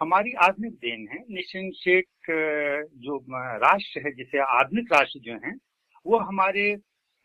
[0.00, 2.06] हमारी आधुनिक देन है। नेशन स्टेट
[2.98, 3.18] जो
[3.58, 5.54] राष्ट्र है, जिसे आधुनिक राष्ट्र जो है,
[6.06, 6.70] वो हमारे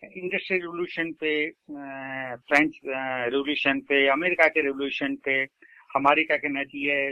[0.04, 5.46] इंडस्ट्रियल रेवोल्यूशन पे फ्रेंच रेवोल्यूशन पे, अमेरिका के रेवोल्यूशन पे
[5.96, 7.10] हमारी क्या कहना चाहिए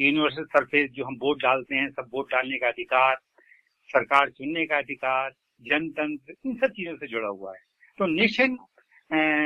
[0.00, 3.16] यूनिवर्सल सरफेस जो हम वोट डालते हैं, सब वोट डालने का अधिकार,
[3.88, 5.30] सरकार चुनने का अधिकार,
[5.62, 7.60] जनतंत्र, इन सब चीज़ों से जुड़ा हुआ है।
[7.98, 8.56] तो नेशन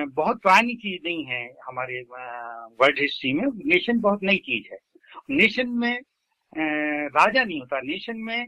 [0.07, 4.79] बहुत पुरानी चीज़ नहीं है हमारे वर्ल्ड हिस्ट्री में। नेशन बहुत नई चीज़ है।
[5.31, 5.99] नेशन में
[6.57, 8.47] राजा नहीं होता। नेशन में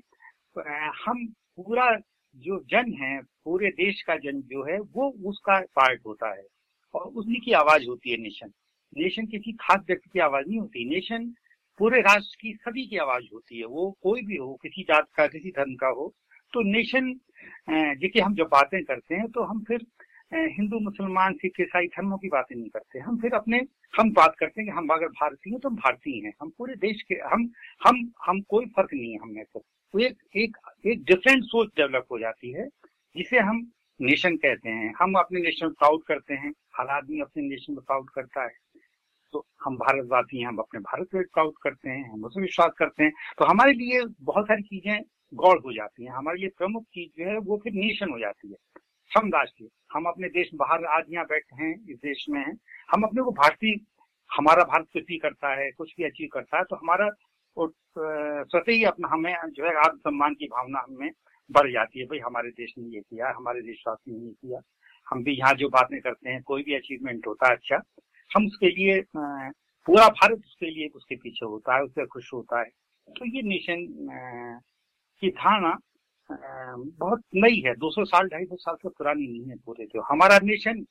[1.05, 1.91] हम पूरा
[2.37, 6.45] जो जन है, पूरे देश का जन जो है, वो उसका पार्ट होता है
[6.95, 8.53] और उसी की आवाज़ होती है नेशन
[8.97, 11.33] नेशन किसी खास व्यक्ति की आवाज़ नहीं होती। नेशन
[11.81, 15.27] पूरे राष्ट्र की सभी की आवाज़ होती है। वो कोई भी हो किसी जात का
[15.27, 16.13] किसी धर्म का हो।
[16.53, 17.13] तो नेशन
[17.71, 19.87] जिसकी हम जब बातें करते हैं तो हम फिर
[20.35, 23.61] हिंदू मुसलमान सिख ईसाई धर्मों की बातें नहीं करते। हम फिर अपने
[23.95, 26.75] हम बात करते हैं कि हम अगर भारतीय हैं तो हम भारतीय हैं। हम पूरे
[26.77, 27.49] देश के हम
[27.87, 30.57] हम हम कोई फ़र्क नहीं है हमें तो, एक एक
[30.87, 32.69] एक डिफरेंट सोच डेवलप हो जाती है
[33.17, 33.67] जिसे हम
[34.01, 38.11] नेशन कहते हैं। हम अपने नेशन प्राउड करते हैं। हर आदमी अपने नेशन में प्राउड
[38.11, 38.53] करता है।
[39.37, 43.05] तो हम भारतवासी हैं, हम अपने भारत में प्राउड करते हैं, हम उसमें विश्वास करते
[43.05, 45.01] हैं। तो हमारे लिए बहुत सारी चीज़ें
[45.33, 48.51] गौड़ हो जाती हैं। हमारे लिए प्रमुख चीज़ जो है, वो फिर नेशन हो जाती
[48.51, 48.57] है
[49.11, 52.57] हम राष्ट्रीय। हम अपने देश बाहर आज यहाँ बैठे हैं, इस देश में हैं।
[52.95, 53.75] हम अपने को भारतीय,
[54.31, 57.09] हमारा भारत कुछ भी करता है, कुछ भी अचीव करता है तो हमारा
[57.57, 61.11] स्वतः ही अपना हमें जो है आत्म सम्मान की भावना हमें
[61.51, 64.61] बढ़ जाती है। भाई, हमारे देश ने ये किया, हमारे देशवासी ने ये किया।
[65.07, 67.77] हम भी यहाँ जो बातें करते हैं, कोई भी अचीवमेंट होता है अच्छा।
[68.35, 72.69] हम उसके लिए पूरा भारत उसके लिए उसके पीछे होता है उससे खुश होता है।
[73.09, 73.87] तो ये नेशन
[75.21, 75.77] की धारणा
[76.99, 80.39] बहुत नई है। 200 साल ढाई सौ साल से पुरानी नहीं है पूरे जो। हमारा
[80.43, 80.85] नेशन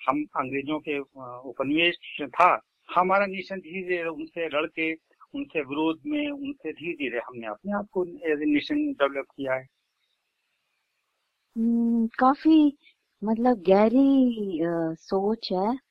[0.00, 0.98] हम अंग्रेज़ों के
[1.48, 2.50] उपनिवेश था।
[2.88, 4.92] हमारा नेशन धीरे धीरे उनसे लड़ के
[5.34, 9.54] उनसे विरोध में उनसे धीरे धीरे हमने अपने आप को एज ए नेशन डेवलप किया
[9.54, 9.66] है।
[11.58, 12.76] हम्म, काफ़ी
[13.22, 14.58] मतलब गहरी
[15.02, 15.87] सोच है।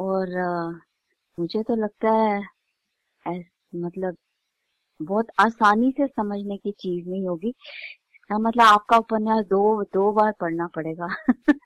[0.00, 0.70] और आ,
[1.38, 4.16] मुझे तो लगता है मतलब
[5.02, 7.54] बहुत आसानी से समझने की चीज़ नहीं होगी।
[8.30, 11.08] हाँ मतलब आपका उपन्यास दो दो बार पढ़ना पड़ेगा।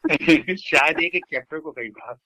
[0.56, 2.16] शायद एक एक चैप्टर को कई बार।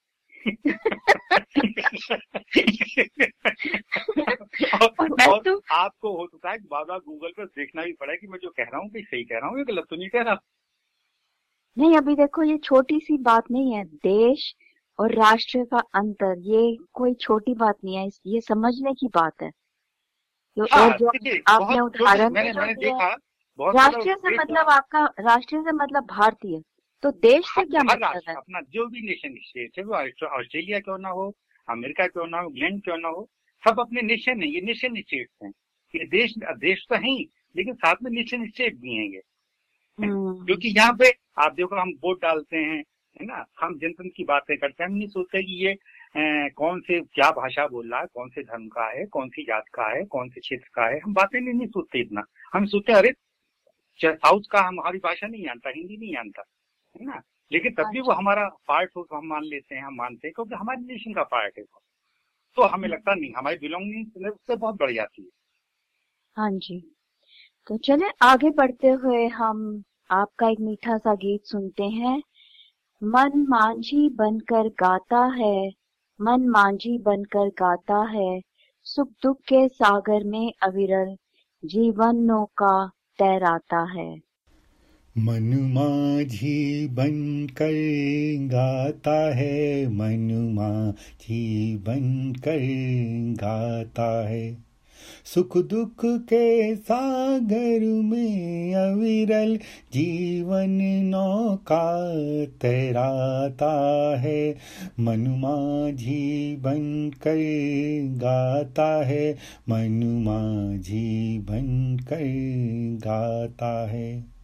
[4.83, 5.63] और, और तो...
[5.73, 8.79] आपको हो सकता है बार गूगल पर देखना भी पड़ा कि मैं जो कह रहा
[8.79, 10.41] हूँ कि सही कह रहा हूँ गलत तो नहीं कह रहा?
[11.79, 14.55] नहीं अभी देखो ये छोटी सी बात नहीं है। देश
[14.99, 19.51] और राष्ट्र का अंतर ये कोई छोटी बात नहीं है ये समझने की बात है।
[20.57, 21.09] हाँ, और जो
[21.49, 22.35] आपने उदाहरण
[23.59, 26.61] राष्ट्रीय से मतलब आपका राष्ट्रीय से मतलब भारतीय।
[27.03, 28.35] तो देश से क्या मतलब है?
[28.35, 31.33] अपना जो भी नेशन स्टेट है वो ऑस्ट्रेलिया क्यों ना हो
[31.69, 33.29] अमेरिका क्यों ना हो इंग्लैंड क्यों ना हो
[33.65, 35.49] सब अपने नेशन है ये नेशन स्टेट है।
[35.95, 37.17] ये देश देश तो है
[37.57, 39.23] लेकिन साथ में नेशन स्टेट भी हैं ये।
[39.99, 42.83] हम्म। क्योंकि यहाँ पे आप देखो हम वोट डालते हैं
[43.17, 43.45] है ना?
[43.61, 45.71] हम जनतंत्र की बातें करते हैं। हम नहीं सोचते कि ये
[46.17, 49.43] ए, कौन से क्या भाषा बोल रहा है कौन से धर्म का है कौन सी
[49.45, 52.23] जात का है कौन से क्षेत्र का है। हम बातें नहीं, नहीं सोचते इतना।
[52.55, 53.13] हम सोचते अरे
[54.01, 56.43] साउथ का हमारी भाषा नहीं जानता हिंदी नहीं जानता
[56.97, 57.21] है ना?
[57.51, 60.29] लेकिन तब भी वो अच्छा। हमारा पार्ट हो तो हम मान लेते हैं हम मानते
[60.29, 61.65] हैं क्योंकि हमारे नेशन का पार्ट है
[62.57, 65.29] तो हमें। लगता नहीं हमारी बिलोंगिंग उससे बहुत बढ़ जाती है।
[66.37, 66.81] हाँ जी।
[67.67, 72.21] तो चले आगे बढ़ते हुए हम आपका एक मीठा सा गीत सुनते हैं।
[73.03, 75.69] मन मांझी बनकर गाता है
[76.21, 78.41] मन मांझी बनकर गाता है।
[78.83, 81.17] सुख दुख के सागर में अविरल
[81.65, 82.87] जीवन नौका
[83.19, 84.17] तैराता है।
[85.19, 87.73] मन माझी बन कर
[88.49, 92.59] गाता है मन माझी बन कर
[93.41, 94.68] गाता है।
[95.35, 99.57] सुख दुख के सागर में अविरल
[99.93, 100.71] जीवन
[101.05, 102.15] नौका
[102.47, 103.73] तैराता
[104.19, 104.57] है।
[105.01, 107.37] मनुमा जी बन कर
[108.19, 109.33] गाता है।
[109.69, 112.25] मनुमा जी बन कर
[113.05, 114.38] गाता है।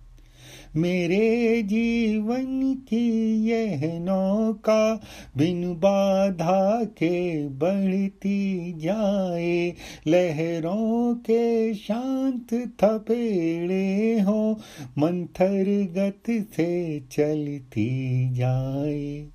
[0.77, 5.01] मेरे जीवन की यह नौका
[5.37, 9.73] बिन बाधा के बढ़ती जाए।
[10.07, 14.61] लहरों के शांत थपेड़े हो
[14.99, 15.65] मंथर
[15.97, 19.34] गति से चलती जाए।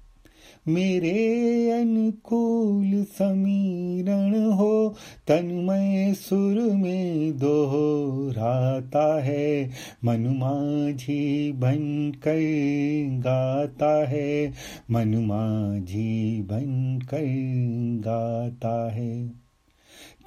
[0.68, 4.96] मेरे अनुकूल समीरण हो,
[5.28, 9.70] तन्मय सुर में दोहराता है,
[10.06, 12.40] मन माझी बन कर
[13.24, 14.54] गाता है
[14.92, 17.26] मनुमा माझी बन कर
[18.06, 19.49] गाता है।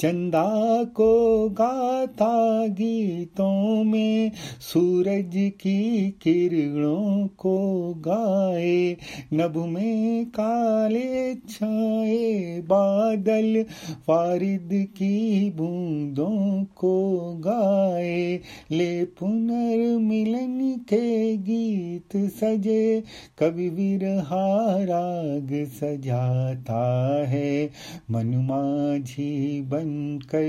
[0.02, 8.96] चंदा को गाता गीतों में सूरज की किरणों को गाए,
[9.32, 13.64] नभ में काले छाए बादल
[14.06, 23.02] फारिद की बूंदों को गाए, ले पुनर्मिलन के गीत सजे,
[23.38, 26.82] कवि विरहा राग सजाता
[27.28, 27.70] है,
[28.10, 29.91] मनुमाझी बन
[30.22, 30.48] कर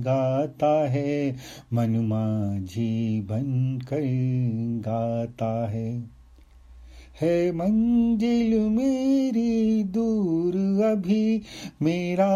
[0.00, 1.36] गाता है
[1.72, 4.00] मन माझी बन कर
[4.84, 6.18] गाता है।
[7.20, 11.42] है मंजिल मेरी दूर अभी,
[11.82, 12.28] मेरा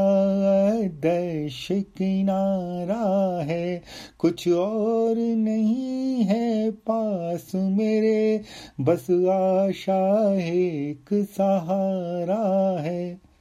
[0.82, 3.82] दश किनारा है।
[4.18, 8.40] कुछ और नहीं है पास मेरे,
[8.80, 13.31] बस आशा एक सहारा है।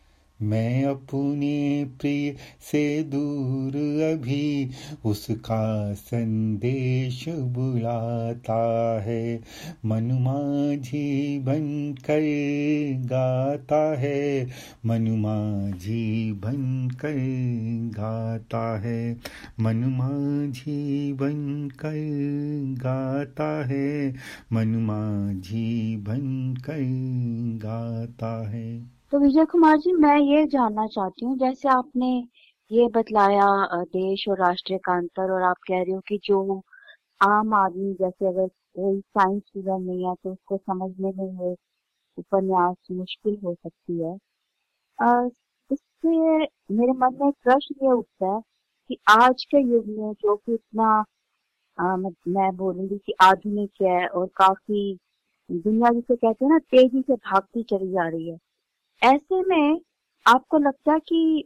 [0.44, 2.36] मैं अपने प्रिय
[2.72, 3.76] से दूर
[4.14, 4.70] अभी
[5.06, 9.42] उसका संदेश बुलाता है।
[9.86, 12.22] मन माझी बन कर
[13.06, 14.48] गाता है।
[14.86, 17.14] मन माझी बन कर
[17.96, 19.18] गाता है।
[19.60, 21.94] मन माझी बन कर
[22.84, 24.16] गाता है।
[24.54, 26.78] मन माझी बन कर
[27.64, 32.08] गाता है। तो विजय कुमार जी मैं ये जानना चाहती हूँ जैसे आपने
[32.72, 33.46] ये बतलाया
[33.86, 36.40] देश और राष्ट्र का अंतर और आप कह रहे हो कि जो
[37.22, 41.56] आम आदमी जैसे अगर कोई साइंस स्टूडेंट नहीं है तो उसको समझने में ये
[42.18, 44.16] उपन्यास मुश्किल हो सकती है।
[45.00, 45.30] अ,
[45.70, 46.10] इससे
[46.76, 48.42] मेरे मन में प्रश्न ये उठता है
[48.90, 51.04] कि आज के युग में जो कि इतना
[51.78, 54.84] मैं बोलूँगी कि आधुनिक है और काफ़ी
[55.50, 58.38] दुनिया जिसे कहते हैं ना तेज़ी से भागती चली जा रही है
[59.02, 59.80] ऐसे में
[60.26, 61.46] आपको लगता है कि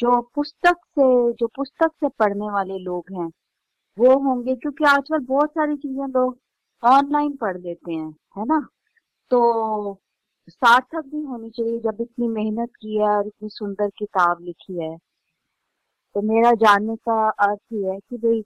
[0.00, 3.28] जो पुस्तक से, जो पुस्तक से पढ़ने वाले लोग हैं,
[3.98, 4.54] वो होंगे?
[4.56, 6.38] क्योंकि आजकल बहुत सारी चीज़ें लोग
[6.82, 8.60] ऑनलाइन पढ़ लेते हैं, है ना?
[9.30, 9.98] तो
[10.48, 14.96] सार्थक भी होनी चाहिए जब इतनी मेहनत की है और इतनी सुंदर किताब लिखी है।
[16.16, 18.42] तो मेरा जानने का अर्थ ये है कि भाई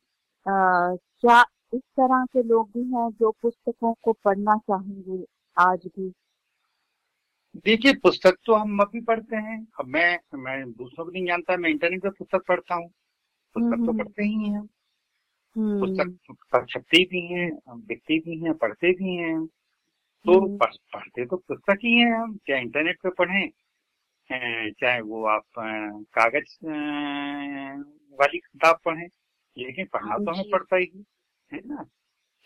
[0.47, 5.25] क्या इस तरह के लोग भी हैं जो पुस्तकों को पढ़ना चाहेंगे
[5.57, 6.13] आज भी?
[7.55, 11.71] देखिए पुस्तक तो हम अभी पढ़ते हैं अब मैं मैं दूसरों को नहीं जानता मैं
[11.71, 12.89] इंटरनेट पे पुस्तक पढ़ता हूँ
[13.57, 14.61] पुस्तक तो हम्म। पढ़ते ही हैं
[15.57, 19.47] हम्म पुस्तक छपते भी हैं बिकते भी हैं पढ़ते भी हैं
[20.25, 23.47] तो हम्म। पढ़- पढ़ते तो पुस्तक ही हैं हम चाहे इंटरनेट पे पढ़े
[24.71, 25.45] चाहे वो आप
[26.15, 26.57] कागज़
[28.19, 29.07] वाली किताब पढ़े
[29.57, 31.05] लेकिन पढ़ना तो हमें। पड़ता ही
[31.53, 31.85] है ना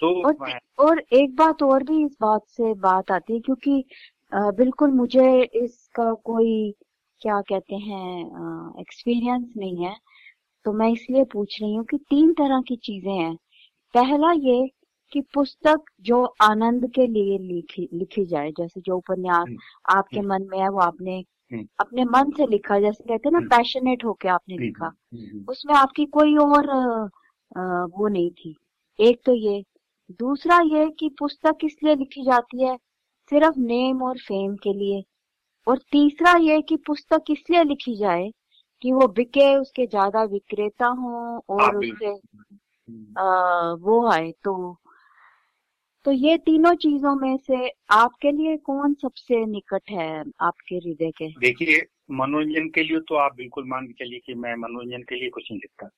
[0.02, 3.84] तो और और एक बात और भी इस बात से बात आती है क्योंकि
[4.32, 6.74] बिल्कुल मुझे इसका कोई
[7.20, 9.94] क्या कहते हैं एक्सपीरियंस नहीं है।
[10.64, 13.34] तो मैं इसलिए पूछ रही हूँ कि तीन तरह की चीज़ें हैं।
[13.94, 14.66] पहला ये
[15.12, 19.56] कि पुस्तक जो आनंद के लिए लिखी लिखी जाए जैसे जो उपन्यास हम्म,
[19.88, 21.18] आपके हम्म। मन में है वो आपने
[21.52, 24.92] हम्म। अपने मन से लिखा जैसे कहते हैं ना। पैशनेट होके आपने लिखा।
[25.48, 26.66] उसमें आपकी कोई और
[27.98, 28.54] वो नहीं थी।
[28.98, 29.62] एक तो ये।
[30.20, 32.76] दूसरा ये कि पुस्तक इसलिए लिखी जाती है?
[33.30, 35.04] सिर्फ़ नेम और फेम के लिए
[35.66, 38.30] और तीसरा ये कि पुस्तक इसलिए लिखी जाए
[38.82, 44.76] कि वो बिके उसके ज़्यादा विक्रेता हों हाँ, और बिल्कुल। उससे। वो आए तो
[46.04, 51.28] तो ये तीनों चीज़ों में से आपके लिए कौन सबसे निकट है आपके हृदय के
[51.40, 55.30] देखिए मनोरंजन के लिए तो आप बिल्कुल मान के चलिए कि मैं मनोरंजन के लिए
[55.30, 55.90] कुछ नहीं लिखता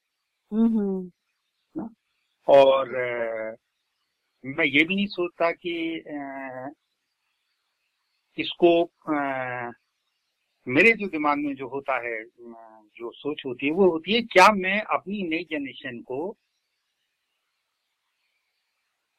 [0.52, 1.88] हम्म हम्म
[2.48, 2.88] और
[4.44, 6.02] मैं ये भी नहीं सोचता कि
[8.38, 9.72] इसको अ,
[10.66, 12.24] मेरे जो दिमाग में जो होता है
[12.96, 16.36] जो सोच होती है वो होती है क्या मैं अपनी नई जनरेशन को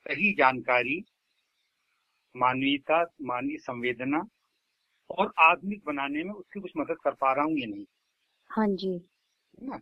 [0.06, 1.04] सही जानकारी
[2.36, 4.28] मानवीयता मानवीय संवेदना
[5.10, 7.86] और आधुनिक बनाने में उसकी कुछ मदद कर पा रहा हूँ या नहीं?
[8.50, 9.02] हाँ जी।
[9.62, 9.82] ना?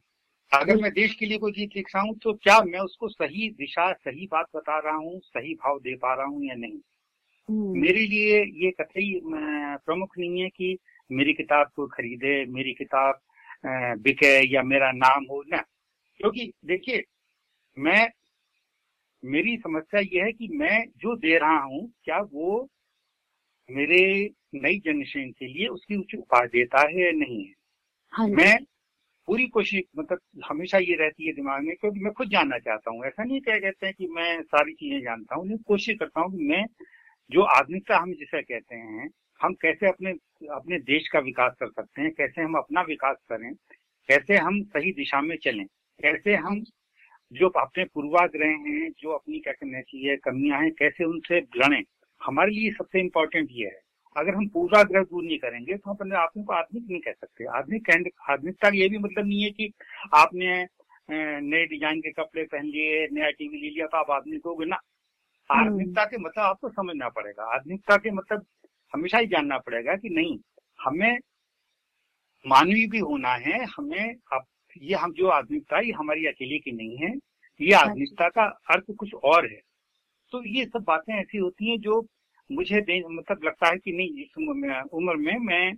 [0.51, 3.49] अगर मैं देश के लिए कोई गीत लिख रहा हूँ तो क्या मैं उसको सही
[3.49, 6.79] दिशा सही बात बता रहा हूँ सही भाव दे पा रहा हूँ या नहीं?
[7.49, 10.77] मेरे लिए ये कतई प्रमुख नहीं है कि
[11.09, 13.19] मेरी किताब को खरीदे मेरी किताब
[14.01, 15.57] बिके या मेरा नाम हो ना।
[16.19, 17.03] क्योंकि देखिए
[17.77, 18.07] मैं
[19.23, 22.67] मेरी समस्या ये है कि मैं जो दे रहा हूँ क्या वो
[23.69, 24.01] मेरे
[24.55, 27.53] नई जनरेशन के लिए उसकी उचित उपाय देता है या नहीं है?
[28.13, 28.57] हाँ मैं
[29.27, 33.05] पूरी कोशिश मतलब हमेशा ये रहती है दिमाग में क्योंकि मैं खुद जानना चाहता हूँ।
[33.05, 36.31] ऐसा नहीं क्या कहते हैं कि मैं सारी चीज़ें जानता हूँ लेकिन कोशिश करता हूँ
[36.31, 36.65] कि मैं
[37.31, 39.09] जो आधुनिकता हम जिसे कहते हैं,
[39.39, 40.11] हम कैसे अपने
[40.51, 43.53] अपने देश का विकास कर सकते हैं, कैसे हम अपना विकास करें,
[44.09, 45.65] कैसे हम सही दिशा में चलें,
[45.99, 46.63] कैसे हम
[47.31, 51.83] जो अपने पूर्वाग्रह हैं, जो अपनी, क्या कहना चाहिए कमियाँ हैं, कैसे उनसे लड़ें,
[52.21, 53.81] हमारे लिए सबसे इम्पोर्टेंट ये है।
[54.15, 57.45] अगर हम पूर्वाग्रह दूर नहीं करेंगे तो हम अपने अपने को आधुनिक नहीं कह सकते।
[57.47, 57.89] आधुनिक
[58.29, 59.71] आधुनिकता का ये भी मतलब नहीं है कि
[60.15, 60.65] आपने
[61.09, 64.79] नए डिज़ाइन के कपड़े पहन लिए, नया टीवी ले लिया तो आप हो गए ना
[65.51, 68.45] आधुनिकता के मतलब आपको समझना पड़ेगा। आधुनिकता के मतलब
[68.93, 70.37] हमेशा ही जानना पड़ेगा कि नहीं
[70.81, 71.17] हमें
[72.45, 74.45] मानवीय भी होना है हमें अब
[74.81, 77.13] ये हम जो आधुनिकता ये हमारी अकेले की नहीं है।
[77.61, 79.59] ये हाँ आधुनिकता का अर्थ कुछ और है।
[80.31, 82.07] तो ये सब बातें ऐसी होती हैं जो
[82.51, 82.77] मुझे
[83.09, 84.37] मतलब लगता है कि नहीं इस
[84.93, 85.73] उम्र में मैं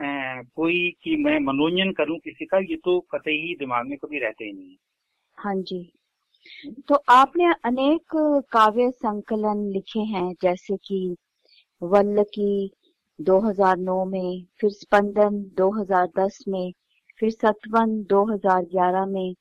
[0.00, 4.18] अ, कोई कि मैं मनोरंजन करूँ किसी का ये तो कतई ही दिमाग में कभी
[4.18, 4.76] रहते ही नहीं है।
[5.38, 5.92] हाँ जी।
[6.88, 8.16] तो आपने अनेक
[8.52, 11.16] काव्य संकलन लिखे हैं, जैसे कि
[11.82, 12.72] वल्लकी
[13.20, 16.72] 2009 में, फिर स्पंदन 2010 में,
[17.18, 19.34] फिर सतवन 2011 में,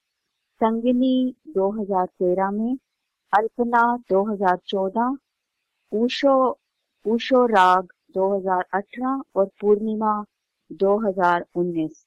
[0.61, 2.77] संगिनी 2013 में,
[3.33, 5.17] अल्पना 2014
[5.91, 6.59] ऊशो
[7.05, 7.87] ऊशो राग
[8.17, 10.25] 2018 और पूर्णिमा
[10.71, 12.05] 2019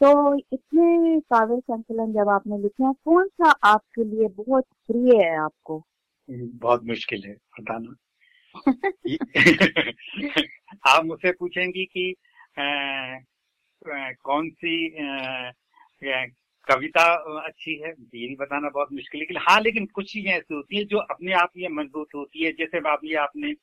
[0.00, 5.36] तो इतने काव्य संकलन जब आपने लिखे हैं कौन सा आपके लिए बहुत प्रिय है
[5.38, 5.82] आपको?
[6.28, 7.94] बहुत मुश्किल है बताना।
[10.86, 12.10] आप मुझसे पूछेंगी कि
[12.56, 15.52] अ, अ, कौन सी अ,
[16.68, 17.02] कविता
[17.46, 17.90] अच्छी है?
[17.90, 20.98] ये भी बताना बहुत मुश्किल है लेकिन हाँ लेकिन कुछ चीज़ें ऐसी होती है जो
[21.10, 23.54] अपने आप ये मज़बूत होती है। जैसे आप ये आपने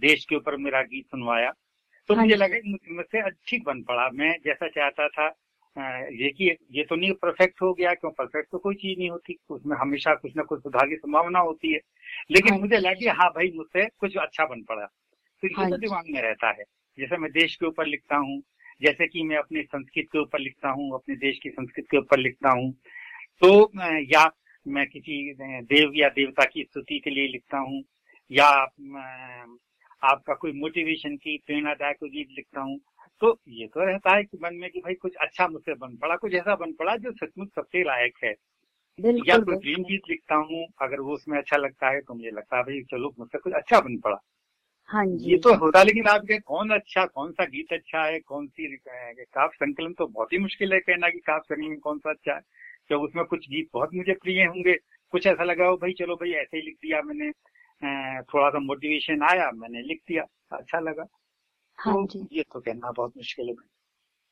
[0.00, 1.52] देश के ऊपर मेरा गीत सुनवाया।
[2.08, 2.58] तो हाँ मुझे लगा
[2.96, 5.26] मुझसे ठीक बन पड़ा। मैं जैसा चाहता था
[6.12, 9.36] ये कि ये तो नहीं परफेक्ट हो गया क्यों परफेक्ट तो कोई चीज़ नहीं होती।
[9.50, 11.80] उसमें हमेशा कुछ ना कुछ सुधार की संभावना होती है।
[12.30, 14.86] लेकिन हाँ मुझे लगा कि हाँ भाई मुझसे कुछ अच्छा बन पड़ा।
[15.42, 16.64] तो हाँ ये तो दिमाग में रहता है।
[16.98, 18.42] जैसे मैं देश के ऊपर लिखता हूँ
[18.82, 22.18] जैसे कि मैं अपनी संस्कृत के ऊपर लिखता हूँ अपने देश की संस्कृत के ऊपर
[22.18, 22.72] लिखता हूँ
[23.42, 23.70] तो
[24.14, 24.30] या
[24.66, 27.82] मैं किसी देव या देवता की स्तुति के लिए लिखता हूँ
[28.30, 28.50] या
[30.06, 32.78] आपका कोई मोटिवेशन की प्रेरणादायक गीत लिखता हूँ
[33.22, 36.16] तो ये तो रहता है कि मन में कि भाई कुछ अच्छा मुझसे बन पड़ा
[36.16, 38.34] कुछ ऐसा बन पड़ा जो सचमुच सबसे लायक है।
[39.28, 42.56] या कोई प्रेम गीत लिखता हूँ अगर वो उसमें अच्छा लगता है तो मुझे लगता
[42.56, 44.16] है भाई चलो मुझसे कुछ अच्छा बन पड़ा।
[44.90, 48.18] हाँ जी। ये तो होता है, लेकिन आपके कौन अच्छा कौन सा गीत अच्छा है
[48.20, 52.10] कौन सी काव्य संकलन तो बहुत ही मुश्किल है कहना कि काव्य संकलन कौन सा
[52.10, 52.40] अच्छा है।
[52.88, 54.76] क्यों उसमें कुछ गीत बहुत मुझे प्रिय होंगे
[55.12, 57.30] कुछ ऐसा लगा हो भाई चलो भाई ऐसे ही लिख दिया मैंने
[58.22, 61.06] थोड़ा सा मोटिवेशन आया मैंने लिख दिया अच्छा लगा।
[61.78, 63.54] हाँ तो जी। ये तो कहना बहुत मुश्किल है।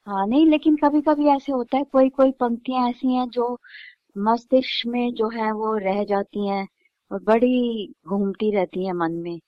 [0.07, 3.59] हाँ नहीं लेकिन कभी कभी ऐसे होता है कोई कोई पंक्तियाँ ऐसी हैं जो
[4.19, 6.67] मस्तिष्क में जो है वो रह जाती हैं
[7.11, 9.41] और बड़ी घूमती रहती है मन में।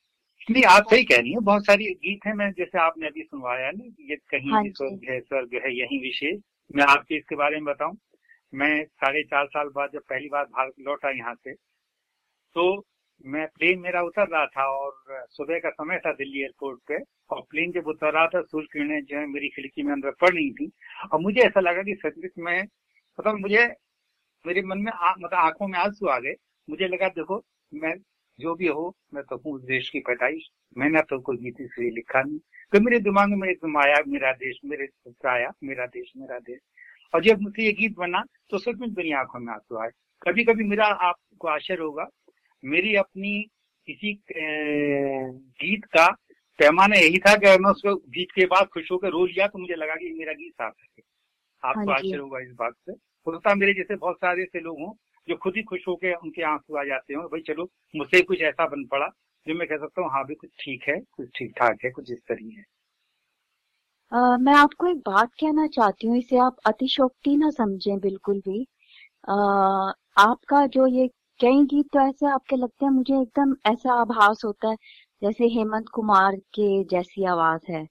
[0.50, 3.70] नहीं आप सही कह रही हैं बहुत सारी गीत हैं मैं जैसे आपने अभी सुनवाया
[3.70, 6.40] ना ये कहीं हाँ। स्वर्ग है स्वर्ग है यही विशेष।
[6.74, 7.96] मैं आपके इसके बारे में बताऊँ
[8.52, 11.52] मैं साढ़े चार साल बाद जब पहली बार भारत लौटा यहाँ से
[12.56, 12.86] तो
[13.24, 16.98] मैं प्लेन मेरा उतर रहा था और सुबह का समय था दिल्ली एयरपोर्ट पे
[17.30, 20.30] और प्लेन जब उतर रहा था सूर्य किरणें जो है मेरी खिड़की में अंदर पड़
[20.34, 20.70] रही थी।
[21.12, 22.62] और मुझे ऐसा लगा कि सचमुच में
[23.18, 23.66] मतलब मुझे
[24.44, 26.34] मेरे मन में आ, मतलब आँखों में आँसू आ गए।
[26.68, 27.42] मुझे लगा देखो
[27.72, 27.94] मैं
[28.38, 32.22] जो भी हो मैं तो हूँ देश की पैदाइश। मैंने तो कोई गीत इसलिए लिखा
[32.22, 32.38] नहीं।
[32.72, 34.88] तो मेरे दिमाग में एकदम आया मेरा देश मेरे
[35.28, 36.60] आया मेरा देश मेरा देश।
[37.14, 39.90] और जब मुझसे ये गीत बना तो सचमुच मेरी आँखों में आँसू आए।
[40.22, 42.08] कभी कभी मेरा आपको आश्चर्य होगा
[42.66, 43.42] मेरी अपनी
[43.88, 44.12] किसी
[45.60, 46.06] गीत का
[46.58, 49.74] पैमाना यही था कि मैं उसको गीत के बाद खुश होकर रो लिया तो मुझे
[49.74, 51.02] लगा कि मेरा गीत सार्थक है।
[51.62, 52.92] आपको हाँ आश्चर्य होगा इस बात से।
[53.26, 54.92] होता मेरे जैसे बहुत सारे ऐसे लोग हों
[55.28, 58.66] जो खुद ही खुश होकर उनके आँसू आ जाते हो भाई चलो मुझसे कुछ ऐसा
[58.66, 59.06] बन पड़ा
[59.46, 62.12] जो मैं कह सकता हूँ हाँ भी कुछ ठीक है कुछ ठीक ठाक है कुछ
[62.12, 62.64] इस तरह है।
[64.12, 68.62] अ, मैं आपको एक बात कहना चाहती हूँ इसे आप अतिशोक्ति ना समझें बिल्कुल भी।
[69.28, 69.32] अ,
[70.18, 71.10] आपका जो ये
[71.40, 74.76] कई गीत तो ऐसे आपके लगते हैं मुझे एकदम ऐसा आभास होता है
[75.22, 77.86] जैसे हेमंत कुमार के जैसी आवाज़ है।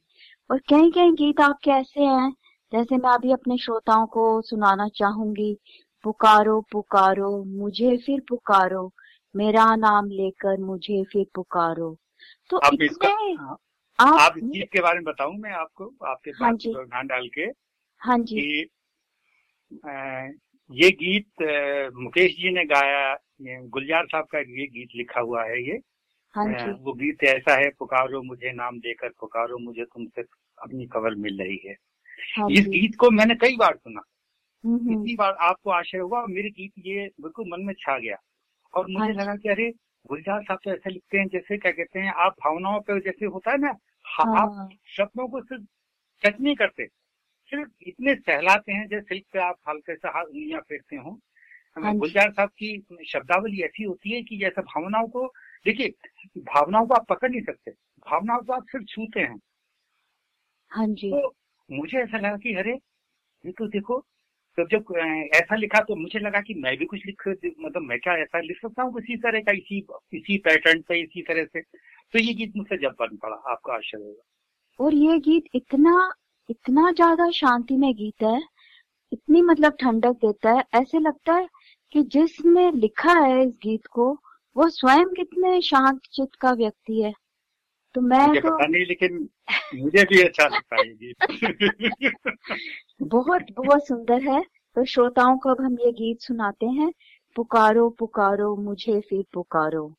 [0.51, 2.31] और कई कई गीत आपके ऐसे हैं
[2.71, 5.57] जैसे मैं अभी अपने श्रोताओं को सुनाना चाहूँगी।
[6.03, 8.91] पुकारो पुकारो मुझे फिर पुकारो
[9.35, 11.95] मेरा नाम लेकर मुझे फिर पुकारो।
[12.49, 13.57] तो आप इसका हाँ,
[13.99, 17.27] आप, आप इस गीत के बारे में बताऊँ मैं आपको आपके हाँ जी। ध्यान डाल
[17.27, 17.45] के
[18.01, 18.69] हाँ जी।
[20.71, 21.27] ये गीत
[21.95, 25.79] मुकेश जी ने गाया गुलजार साहब का ये गीत लिखा हुआ है ये।
[26.31, 30.21] हाँ जी। वो गीत ऐसा है पुकारो मुझे नाम देकर पुकारो मुझे तुमसे
[30.61, 31.75] अपनी खबर मिल रही है।
[32.37, 34.01] हाँ इस गीत को मैंने कई बार सुना।
[34.65, 37.99] हम्म, हम्म, इतनी बार आपको आश्चर्य हुआ और मेरे गीत ये बिल्कुल मन में छा
[37.99, 38.15] गया।
[38.73, 39.71] और मुझे हाँ लगा कि अरे
[40.07, 43.51] गुलजार साहब तो ऐसे लिखते हैं जैसे क्या कहते हैं आप भावनाओं पे जैसे होता
[43.51, 43.75] है ना
[44.05, 45.63] हा- आप शब्दों को सिर्फ़
[46.25, 46.85] टच नहीं करते
[47.49, 51.19] सिर्फ़ इतने सहलाते हैं जैसे सिल्क पे आप हल्के से हाथ उंगलियाँ फेरते हो।
[51.77, 55.25] गुलजार साहब की शब्दावली ऐसी होती है कि जैसे भावनाओं को
[55.65, 55.93] देखिए
[56.37, 57.71] भावनाओं को आप पकड़ नहीं सकते।
[58.07, 59.39] भावनाओं को आप सिर्फ़ छूते हैं।
[60.71, 61.33] हाँ जी। तो
[61.69, 62.73] मुझे ऐसा लगा कि अरे
[63.43, 63.99] ये तो देखो
[64.57, 64.93] तो जब
[65.35, 68.57] ऐसा लिखा तो मुझे लगा कि मैं भी कुछ लिख मतलब मैं क्या ऐसा लिख
[68.61, 71.61] सकता हूँ इसी तरह का इसी इसी पैटर्न पे इसी तरह से?
[71.61, 76.11] तो ये गीत मुझसे जब बन पड़ा आपका आश्चर्य होगा। और ये गीत इतना
[76.49, 78.39] इतना ज़्यादा शांति में गीत है
[79.11, 81.47] इतनी मतलब ठंडक देता है ऐसे लगता है
[81.91, 84.21] कि जिसने लिखा है इस गीत को
[84.57, 87.13] वो स्वयं कितने शांत चित्त का व्यक्ति है।
[87.93, 89.29] तो मैं मुझे तो पता नहीं लेकिन
[89.75, 91.15] मुझे भी अच्छा लगता है गीत।
[93.03, 94.41] बहुत बहुत सुंदर है।
[94.75, 96.93] तो श्रोताओं को अब हम ये गीत सुनाते हैं।
[97.35, 99.93] पुकारो पुकारो मुझे फिर पुकारो।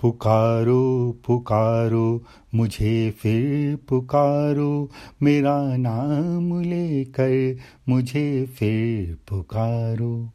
[0.00, 2.22] पुकारो पुकारो
[2.54, 4.90] मुझे फिर पुकारो।
[5.22, 10.33] मेरा नाम लेकर मुझे फिर पुकारो।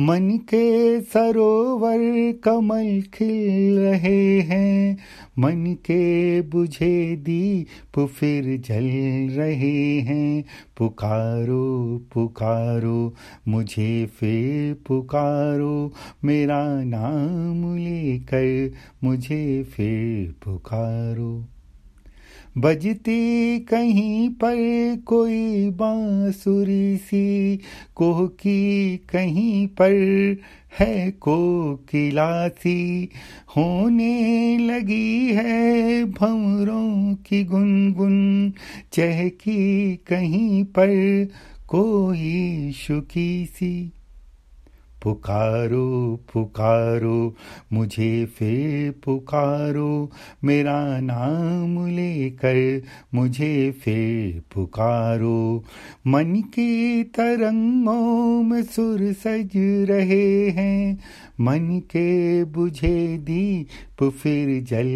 [0.00, 1.98] मन के सरोवर
[2.44, 4.98] कमल खिल रहे हैं।
[5.38, 8.84] मन के बुझे दीप फिर जल
[9.34, 10.44] रहे हैं।
[10.76, 13.14] पुकारो पुकारो,
[13.48, 15.92] मुझे फिर पुकारो।
[16.24, 18.72] मेरा नाम लेकर
[19.04, 21.44] मुझे फिर पुकारो।
[22.58, 24.56] बजती कहीं पर
[25.06, 27.60] कोई बांसुरी सी,
[27.94, 30.36] कोह की कहीं पर
[30.80, 33.08] है कोकिलासी
[33.56, 38.52] होने लगी है भंवरों की गुनगुन,
[38.92, 41.28] चहकी कहीं पर
[41.68, 43.92] कोई शुकी सी।
[45.06, 47.34] पुकारो पुकारो,
[47.72, 50.10] मुझे फिर पुकारो,
[50.44, 52.82] मेरा नाम लेकर
[53.14, 55.64] मुझे फिर पुकारो।
[56.06, 59.50] मन के तरंगों में सुर सज
[59.90, 60.98] रहे हैं,
[61.40, 64.86] मन के बुझे दीप फिर जल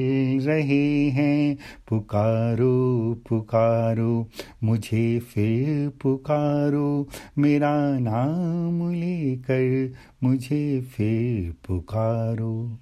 [0.47, 4.29] रहे हैं। पुकारो पुकारो,
[4.65, 9.93] मुझे फिर पुकारो। मेरा नाम लेकर
[10.23, 12.79] मुझे फिर पुकारो।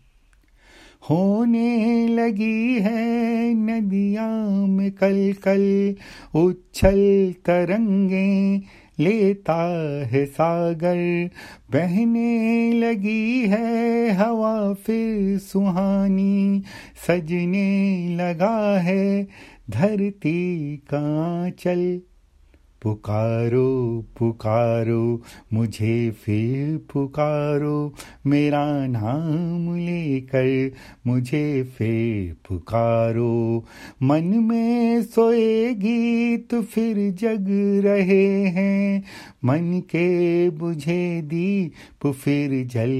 [1.11, 5.95] होने लगी है नदियाँ में कल कल
[6.35, 8.59] उछल तरंगे
[8.99, 9.57] लेता
[10.07, 11.31] है सागर,
[11.71, 16.63] बहने लगी है हवा फिर सुहानी,
[17.07, 19.29] सजने लगा है
[19.71, 22.01] धरती का चल।
[22.83, 25.23] पुकारो पुकारो,
[25.53, 27.95] मुझे फिर पुकारो,
[28.27, 30.71] मेरा नाम लेकर
[31.07, 33.65] मुझे फिर पुकारो।
[34.03, 37.47] मन में सोए गीत फिर जग
[37.85, 39.05] रहे हैं,
[39.45, 42.91] मन के बुझे दीप फिर जल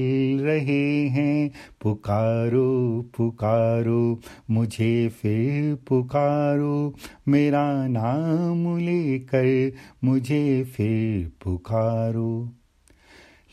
[0.43, 1.51] रहे हैं।
[1.81, 4.19] पुकारो पुकारो,
[4.51, 6.93] मुझे फिर पुकारो,
[7.27, 9.68] मेरा नाम लेकर
[10.03, 12.49] मुझे फिर पुकारो।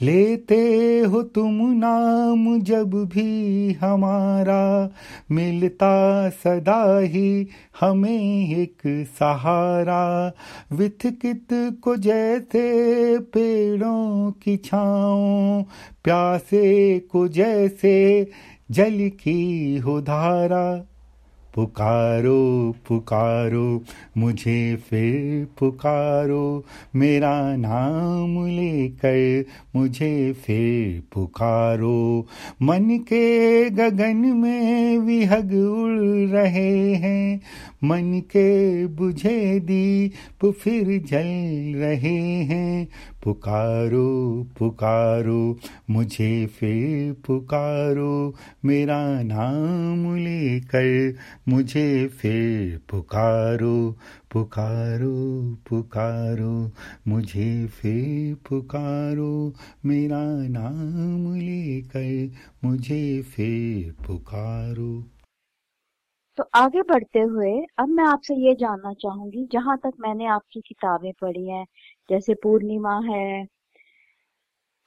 [0.02, 4.90] लेते हो तुम नाम जब भी हमारा,
[5.30, 7.48] मिलता सदा ही
[7.80, 10.32] हमें एक सहारा।
[10.72, 15.62] विथकित को जैसे पेड़ों की छाओ
[16.04, 18.30] प्यासे को जैसे
[18.70, 20.84] जल की हो धारा।
[21.56, 23.82] पुकारो पुकारो,
[24.18, 26.64] मुझे फिर पुकारो,
[26.96, 29.44] मेरा नाम लेकर
[29.76, 32.26] मुझे फिर पुकारो।
[32.62, 37.40] मन के गगन में विहग उड़ रहे हैं
[37.86, 42.88] मन के बुझे दीप फिर जल रहे हैं।
[43.24, 45.58] पुकारो पुकारो,
[45.90, 48.34] मुझे फिर पुकारो,
[48.64, 51.14] मेरा नाम लेकर
[51.48, 53.96] मुझे फिर पुकारो
[54.32, 56.70] पुकारो पुकारो,
[57.08, 59.54] मुझे फिर पुकारो,
[59.86, 62.30] मेरा नाम लेकर
[62.64, 65.04] मुझे फिर पुकारो।
[66.38, 71.12] तो आगे बढ़ते हुए अब मैं आपसे ये जानना चाहूँगी, जहाँ तक मैंने आपकी किताबें
[71.20, 71.64] पढ़ी हैं,
[72.08, 73.46] जैसे पूर्णिमा है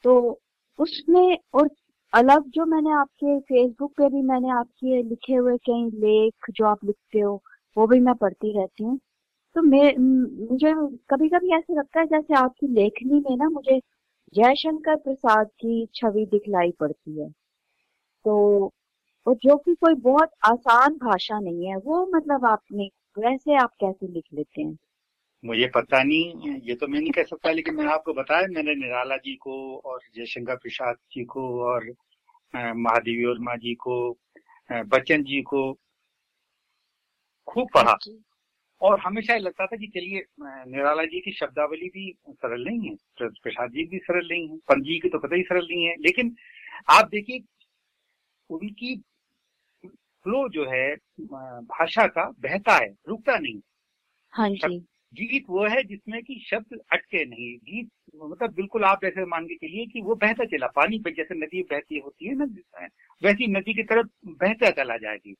[0.05, 0.39] तो
[0.79, 1.69] उसमें और
[2.13, 6.83] अलग जो मैंने आपके फेसबुक पे भी मैंने आपके लिखे हुए कई लेख जो आप
[6.85, 7.41] लिखते हो,
[7.77, 8.97] वो भी मैं पढ़ती रहती हूँ।
[9.55, 9.95] तो मैं,
[10.51, 10.73] मुझे
[11.11, 13.79] कभी कभी ऐसा लगता है जैसे आपकी लेखनी में ना मुझे
[14.35, 17.29] जयशंकर प्रसाद की छवि दिखलाई पड़ती है।
[18.25, 18.71] तो
[19.27, 22.89] और जो कि कोई बहुत आसान भाषा नहीं है वो मतलब आपने
[23.19, 24.77] वैसे आप कैसे लिख लेते हैं?
[25.45, 29.17] मुझे पता नहीं ये तो मैं नहीं कह सकता लेकिन मैंने आपको बताया मैंने निराला
[29.17, 31.93] जी को और जयशंकर प्रसाद जी को और
[32.55, 34.17] महादेवी वर्मा जी को
[34.69, 35.61] बच्चन जी को
[37.47, 37.97] खूब पढ़ा।
[38.81, 42.95] और हमेशा ये लगता था कि चलिए निराला जी की शब्दावली भी सरल नहीं है
[43.21, 45.95] प्रसाद जी भी सरल नहीं है पंत जी की तो पता ही सरल नहीं है
[45.99, 46.35] लेकिन
[46.89, 47.39] आप देखिए
[48.49, 48.95] उनकी
[50.25, 50.95] फ्लो जो है
[51.69, 53.59] भाषा का बहता है रुकता नहीं
[54.33, 54.79] हाँ। जी।
[55.13, 57.89] गीत वो है जिसमें कि शब्द अटके नहीं। गीत
[58.23, 61.61] मतलब बिल्कुल आप जैसे मान के चलिए कि वो बहता चला पानी पे जैसे नदी
[61.63, 62.45] बहती होती है ना
[63.21, 65.33] वैसी नदी की तरफ़ बहता चला जाएगी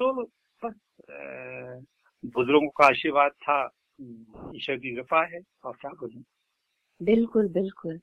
[0.00, 0.12] तो
[0.62, 0.74] बस
[2.24, 3.58] बुज़ुर्गों का आशीर्वाद था।
[4.56, 6.22] ईश्वर की कृपा है और क्या बोलूँ?
[7.00, 7.98] बिल्कुल बिल्कुल।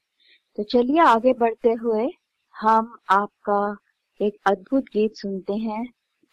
[0.57, 2.07] तो चलिए आगे बढ़ते हुए
[2.55, 3.77] हम आपका
[4.19, 5.85] एक अद्भुत गीत सुनते हैं।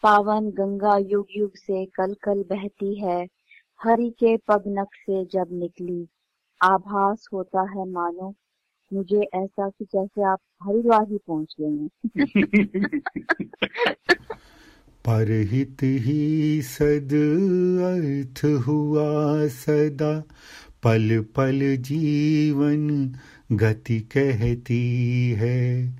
[0.03, 3.27] पावन गंगा युग युग से कल कल बहती है।
[3.83, 6.07] हरि के पग नख से जब निकली,
[6.61, 8.35] आभास होता है मानो,
[8.93, 11.89] मुझे ऐसा कि जैसे आप हरिद्वार ही पहुँच गए हैं।
[15.05, 17.13] परहित ही सद
[17.83, 20.19] अर्थ हुआ सदा,
[20.83, 23.13] पल पल जीवन
[23.51, 25.97] गति कहती है।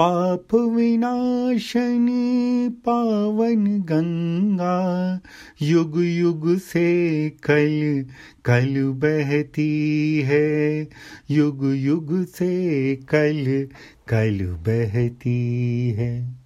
[0.00, 5.20] पाप विनाशनी पावन गंगा
[5.62, 8.06] युग युग से कल
[8.44, 10.88] कल बहती है।
[11.30, 13.68] युग युग से कल
[14.08, 16.36] कल बहती है।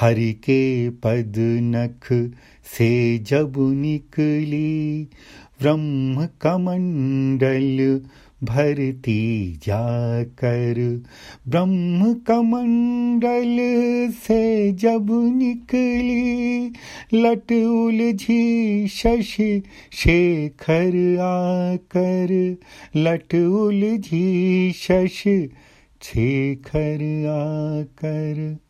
[0.00, 2.32] हरि के पद नख
[2.78, 5.08] से जब निकली,
[5.60, 8.00] ब्रह्म कमंडल
[8.44, 11.02] भरती जाकर
[11.48, 13.56] ब्रह्म कमंडल
[14.12, 16.72] से जब निकली,
[17.14, 22.56] लट उलझी शशि शेखर आकर,
[22.96, 25.50] लट उलझी शशि
[26.02, 28.63] शेखर आकर।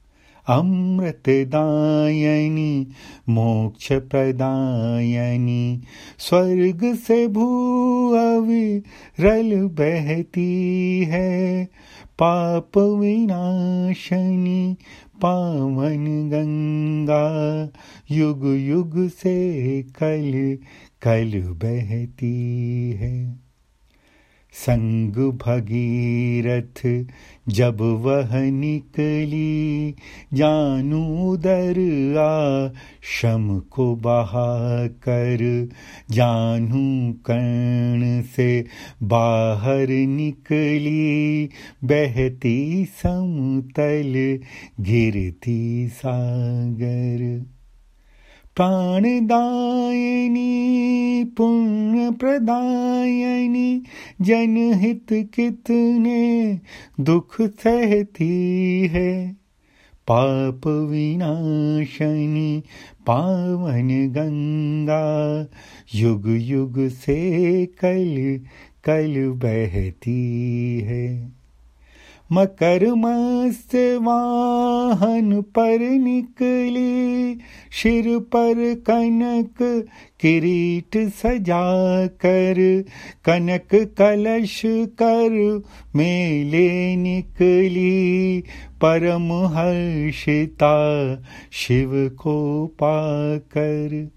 [0.48, 2.86] अमृतदायनी
[3.28, 5.82] मोक्ष प्रदायनी
[6.18, 11.68] स्वर्ग से भू अविरल बहती है।
[12.18, 14.76] पाप विनाशनी,
[15.22, 17.68] पावन गंगा,
[18.10, 20.58] युग युग से कल
[21.02, 23.43] कल बहती है।
[24.54, 27.04] संग भगीरथ,
[27.48, 29.94] जब वह निकली,
[30.34, 31.74] जानू दर
[32.18, 35.68] आ, शम को बहा कर
[36.10, 38.64] जानू कर्ण से
[39.02, 41.44] बाहर निकली,
[41.84, 44.38] बहती समतल,
[44.80, 47.46] गिरती सागर।
[48.56, 49.24] प्राणदायिनी
[51.24, 53.82] पुण्य प्रदायिनी
[54.20, 56.60] जनहित कितने
[57.00, 59.36] दुख सहती है।
[60.10, 62.62] पाप विनाशनी,
[63.06, 65.40] पावन गंगा,
[65.94, 68.40] युग युग से कल
[68.84, 71.32] कल बहती है।
[72.34, 77.38] मकर मस्त वाहन पर निकली
[77.72, 79.86] शिर पर कनक
[80.20, 81.62] किरीट सजा
[82.06, 82.84] कर
[83.24, 83.68] कनक
[83.98, 84.62] कलश
[85.02, 85.62] कर
[85.96, 88.44] मेले निकली।
[88.84, 90.74] परम हर्षिता
[91.52, 94.10] शिव को पाकर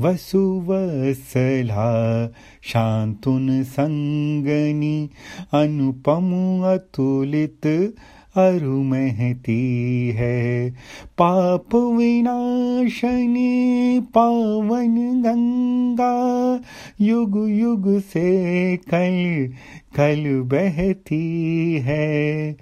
[0.00, 2.30] वसुवसला
[2.62, 5.08] शान्तुन सङ्गनि
[5.52, 7.94] अनुपम अतुलित
[8.36, 10.74] अरुमहती है।
[11.18, 16.60] पाप विनाशनी पावन गंगा
[17.00, 19.52] युग युग से कल
[19.96, 22.56] कल बहती है।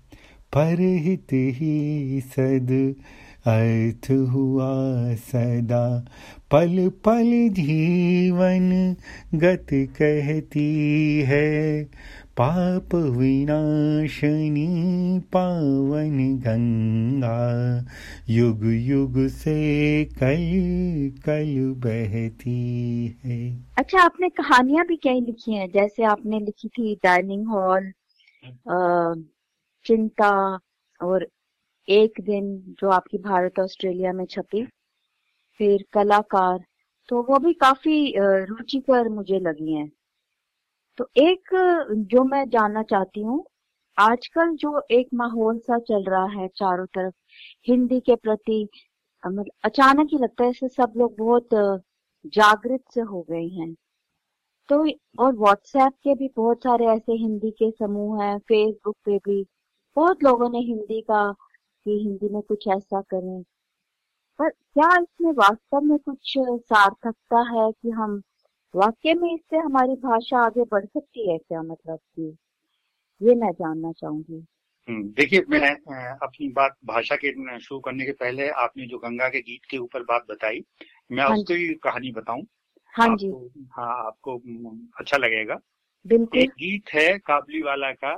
[0.52, 2.94] परहित ही सद
[3.46, 4.70] अर्थ हुआ
[5.14, 6.06] सदा।
[6.50, 8.96] पल पल जीवन
[9.34, 11.84] गत कहती है
[12.36, 14.66] पाप विनाशनी
[15.18, 17.38] पावन गंगा।
[18.28, 20.44] युग युग से कल
[21.26, 22.60] कल बहती
[23.24, 25.70] है। अच्छा आपने कहानियाँ भी कई लिखी हैं?
[25.74, 27.92] जैसे आपने लिखी थी डाइनिंग हॉल
[29.86, 30.30] चिंता
[31.00, 31.26] और
[31.88, 34.64] एक दिन जो आपकी भारत ऑस्ट्रेलिया में छपी,
[35.60, 36.58] फिर कलाकार
[37.08, 39.90] तो वो भी काफ़ी रुचिकर मुझे लगी हैं।
[40.98, 41.50] तो एक,
[42.10, 43.44] जो मैं जानना चाहती हूँ,
[43.98, 47.14] आजकल जो एक माहौल सा चल रहा है चारों तरफ़,
[47.68, 48.66] हिंदी के प्रति
[49.24, 51.48] मतलब अचानक ही लगता है सब लोग बहुत
[52.26, 53.74] जागृत से हो गए हैं।
[54.68, 54.84] तो
[55.18, 59.44] और व्हाट्सएप के भी बहुत सारे ऐसे हिंदी के समूह हैं फेसबुक पे भी
[59.96, 61.32] बहुत लोगों ने हिंदी का
[61.84, 63.42] कि हिंदी में कुछ ऐसा करें।
[64.38, 68.22] पर क्या इसमें वास्तव में कुछ सार्थकता है कि हम
[68.74, 72.36] वाक्य में इससे हमारी भाषा आगे बढ़ सकती है क्या मतलब कि?
[73.22, 74.46] ये मैं जानना चाहूँगी।
[74.88, 75.70] हम्म, देखिए मैं
[76.22, 80.02] अपनी बात भाषा के शुरू करने के पहले आपने जो गंगा के गीत के ऊपर
[80.02, 80.64] बात बताई
[81.12, 82.42] मैं हाँ उसकी ही कहानी बताऊँ।
[82.94, 83.28] हाँ जी।
[83.72, 84.36] हाँ आपको
[84.98, 85.58] अच्छा लगेगा।
[86.06, 88.16] बिल्कुल। एक गीत है काबली वाला का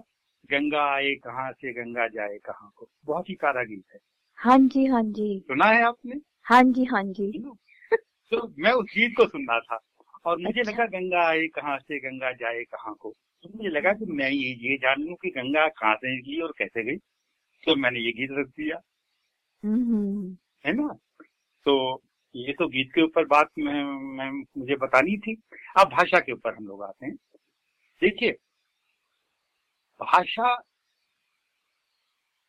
[0.51, 4.01] गंगा आए कहाँ से गंगा जाए कहाँ को। बहुत ही प्यारा गीत है।
[4.37, 6.21] हाँ जी हाँ जी। सुना है आपने?
[6.45, 7.45] हाँ जी हाँ जी।
[8.31, 9.79] तो मैं उस गीत को सुन रहा था
[10.25, 13.93] और मुझे अच्छा। लगा गंगा आए कहाँ से गंगा जाए कहाँ को। तो मुझे लगा
[13.93, 16.97] कि मैं ये ये जान लूँ कि गंगा कहाँ से निकली और कैसे गई।
[17.67, 18.81] तो मैंने ये गीत रख दिया।
[19.65, 20.37] हम्म,
[20.67, 20.99] है ना?
[21.65, 22.03] तो
[22.37, 23.85] ये तो गीत के ऊपर बात मैं,
[24.17, 25.43] मैं मुझे बतानी थी।
[25.79, 27.15] अब भाषा के ऊपर हम लोग आते हैं।
[28.01, 28.37] देखिए
[30.03, 30.55] भाषा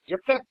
[0.10, 0.42] जब तक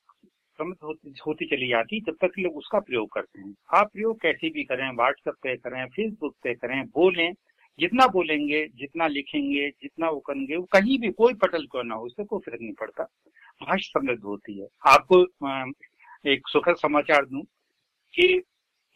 [0.59, 4.51] समृद्ध होती, होती चली जाती तब तक लोग उसका प्रयोग करते हैं। आप प्रयोग कैसे
[4.51, 7.33] भी करें व्हाट्सएप पे करें फेसबुक पे करें बोलें
[7.79, 12.07] जितना बोलेंगे जितना लिखेंगे जितना वो करेंगे वो कहीं भी कोई पटल क्यों ना हो
[12.07, 13.05] उससे कोई फ़र्क नहीं पड़ता।
[13.63, 15.23] भाषा समृद्ध होती है। आपको
[16.27, 17.43] एक सुखद समाचार दूँ
[18.15, 18.43] कि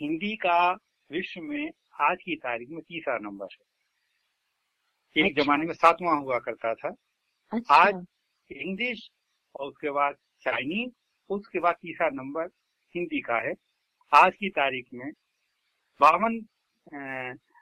[0.00, 0.58] हिंदी का
[1.10, 3.64] विश्व में आज की तारीख में तीसरा नंबर है।
[5.16, 6.94] एक अच्छा। जमाने में सातवां हुआ करता था।
[7.52, 8.04] अच्छा। आज
[8.50, 9.08] इंग्लिश
[9.54, 10.90] और उसके बाद चाइनीज़
[11.30, 12.48] उसके बाद तीसरा नंबर
[12.94, 13.52] हिंदी का है।
[14.12, 15.10] आज की तारीख में
[16.00, 16.34] बावन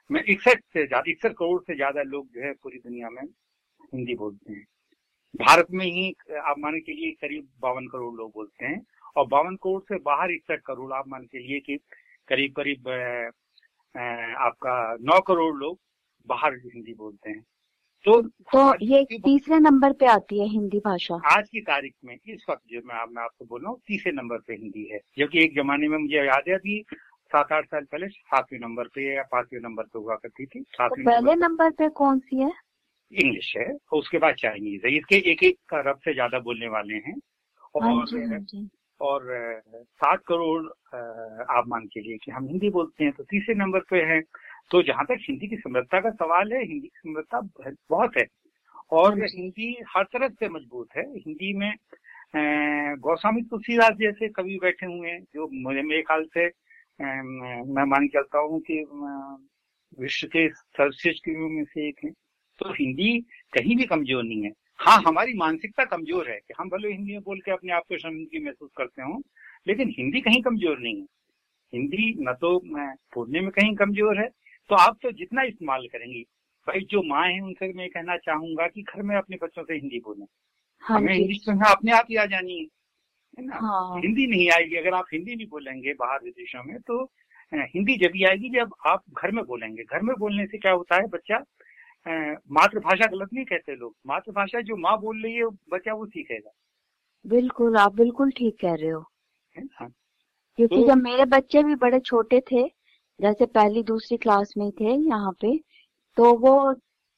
[0.09, 4.15] में इकसठ से ज़्यादा, इकसठ करोड़ से ज़्यादा लोग जो है पूरी दुनिया में हिंदी
[4.15, 4.65] बोलते हैं।
[5.35, 8.81] भारत में ही, आप मान के लिए करीब बावन करोड़ लोग बोलते हैं,
[9.15, 11.77] और बावन करोड़ से बाहर इकसठ करोड़, आप मान के लिए कि
[12.27, 12.87] करीब करीब
[13.95, 15.79] आपका नौ करोड़ लोग
[16.27, 17.43] बाहर हिंदी बोलते हैं।
[18.05, 22.45] तो तो ये तीसरे नंबर पे आती है हिंदी भाषा। आज की तारीख में इस
[22.49, 25.55] वक्त जो मैं मैं आपको बोल रहा हूँ तीसरे नंबर पे हिंदी है। जबकि एक
[25.55, 26.81] जमाने में मुझे याद है अभी
[27.31, 31.03] सात आठ साल पहले सातवें नंबर पे या पाँचवें नंबर पे हुआ करती थी। तो
[31.03, 32.51] पहले नंबर पे। कौन सी है?
[33.11, 36.93] इंग्लिश है और उसके बाद चाइनीज़ है। इसके एक एक अरब से ज़्यादा बोलने वाले
[36.93, 37.19] हैं।
[37.81, 38.67] हाँ और हाँ
[38.99, 40.65] और सात करोड़
[41.51, 44.21] आप मान के लिए कि हम हिंदी बोलते हैं तो तीसरे नंबर पे है।
[44.71, 47.41] तो जहाँ तक हिंदी की समृद्धता का सवाल है हिंदी की समृद्धता
[47.89, 48.25] बहुत- है।
[48.91, 51.73] और हाँ हिंदी हर तरह से मज़बूत है। हिंदी में
[52.99, 56.45] गोस्वामी तुलसीदास जैसे कवि बैठे हुए हैं जो मुझे मेरे ख्याल से
[57.01, 58.83] मैं मान चलता हूँ कि
[59.99, 62.11] विश्व के सर्वश्रेष्ठ कवियों में से एक है।
[62.59, 63.19] तो हिंदी
[63.53, 67.21] कहीं भी कमज़ोर नहीं है। हाँ हमारी मानसिकता कमज़ोर है कि हम भले हिंदी में
[67.21, 69.21] बोल के अपने आप को शर्मिंदगी महसूस करते हो
[69.67, 71.07] लेकिन हिंदी कहीं कमज़ोर नहीं है।
[71.73, 72.59] हिंदी न तो
[73.15, 74.29] बोलने में कहीं कमज़ोर है
[74.69, 76.21] तो आप तो जितना इस्तेमाल करेंगी।
[76.67, 79.99] भाई जो माँ है उनसे मैं कहना चाहूँगा कि घर में अपने बच्चों से हिंदी
[79.99, 80.25] बोलें।
[80.83, 82.65] हाँ हमें इंग्लिश तो यहाँ अपने आप ही आ जानी है
[83.39, 83.55] है ना?
[83.55, 87.03] हाँ। हिंदी नहीं आएगी अगर आप हिंदी नहीं बोलेंगे बाहर विदेशों में तो
[87.53, 90.95] हिंदी जब ही आएगी जब आप घर में बोलेंगे। घर में बोलने से क्या होता
[90.95, 91.43] है बच्चा
[92.51, 96.51] मातृभाषा गलत नहीं कहते लोग। मातृभाषा जो माँ बोल रही है बच्चा वो सीखेगा
[97.25, 99.03] बिल्कुल आप बिल्कुल ठीक कह रहे हो।
[99.57, 99.87] है ना?
[100.57, 102.63] क्योंकि तो- जब मेरे बच्चे भी बड़े छोटे थे
[103.19, 105.57] जैसे पहली दूसरी क्लास में थे यहाँ पे
[106.17, 106.53] तो वो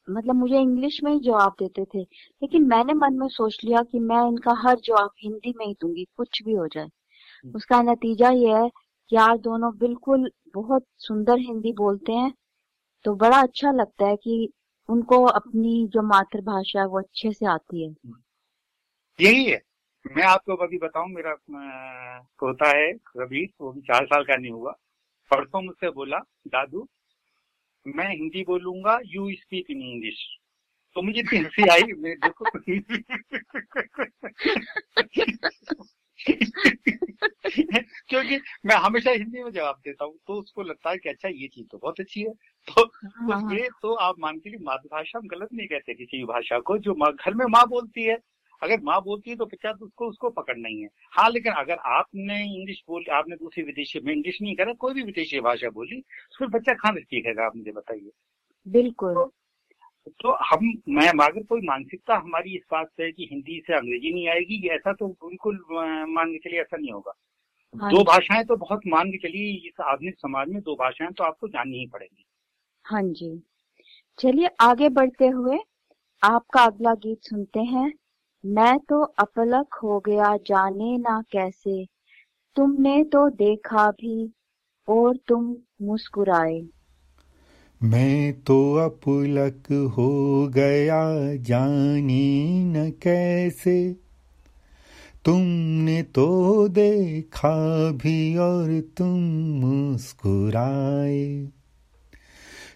[0.08, 3.98] मतलब मुझे इंग्लिश में ही जवाब देते थे। लेकिन मैंने मन में सोच लिया कि
[3.98, 6.88] मैं इनका हर जवाब हिंदी में ही दूँगी कुछ भी हो जाए।
[7.54, 12.32] उसका नतीजा ये है कि यार दोनों बिल्कुल बहुत सुंदर हिंदी बोलते हैं
[13.04, 14.48] तो बड़ा अच्छा लगता है कि
[14.88, 17.94] उनको अपनी जो मातृभाषा है वो अच्छे से आती है।
[19.18, 19.60] यही है।
[20.06, 21.34] मैं आपको अभी बताऊँ मेरा
[22.40, 24.74] पोता है कबीर वो भी चार साल का नहीं हुआ।
[25.30, 26.18] परसों मुझसे बोला
[26.48, 26.88] दादू
[27.86, 30.38] मैं हिंदी बोलूँगा यू स्पीक इन इंग्लिश
[30.94, 32.44] तो मुझे इतनी हँसी आई मैं देखो।
[38.08, 41.48] क्योंकि मैं हमेशा हिंदी में जवाब देता हूँ तो उसको लगता है कि अच्छा ये
[41.48, 42.32] चीज़ तो बहुत अच्छी है।
[42.68, 46.24] तो हाँ, ये तो आप मान के लिए मातृभाषा हम गलत नहीं कहते किसी भी
[46.24, 48.18] भाषा को जो घर में माँ बोलती है।
[48.62, 51.76] अगर माँ बोलती है तो बच्चा तो उसको उसको पकड़ना ही है। हाँ लेकिन अगर
[51.86, 56.00] आपने इंग्लिश बोल आपने दूसरी विदेशी में इंग्लिश नहीं करा कोई भी विदेशी भाषा बोली
[56.00, 58.10] तो फिर बच्चा कहाँ से सीखेगा आप मुझे बताइए।
[58.66, 59.32] बिल्कुल। तो
[60.22, 64.12] तो हम मैं अगर कोई मानसिकता हमारी इस बात से है कि हिंदी से अंग्रेज़ी
[64.14, 65.58] नहीं आएगी ये ऐसा तो बिल्कुल
[66.10, 67.12] मान के चलिए ऐसा नहीं होगा।
[67.74, 71.24] हाँ दो भाषाएँ तो बहुत मान के चलिए इस आधुनिक समाज में दो भाषाएँ तो
[71.24, 72.24] आपको जाननी ही पड़ेगी।
[72.84, 73.42] हाँ जी।
[74.18, 75.58] चलिए आगे बढ़ते हुए
[76.22, 77.92] आपका अगला गीत सुनते हैं।
[78.46, 81.86] मैं तो अपलक हो गया जाने ना कैसे।
[82.56, 84.32] तुमने तो देखा भी
[84.88, 86.66] और तुम मुस्कुराए।
[87.82, 93.96] मैं तो अपुलक हो गया जाने न कैसे।
[95.24, 99.20] तुमने तो देखा भी और तुम
[99.66, 101.48] मुस्कुराए।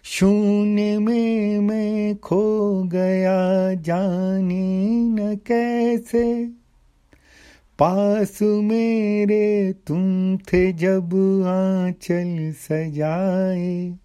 [0.05, 6.45] शून्य में मैं खो गया, जाने न कैसे।
[7.79, 11.15] पास मेरे तुम थे जब
[11.47, 13.95] आंचल सजाए।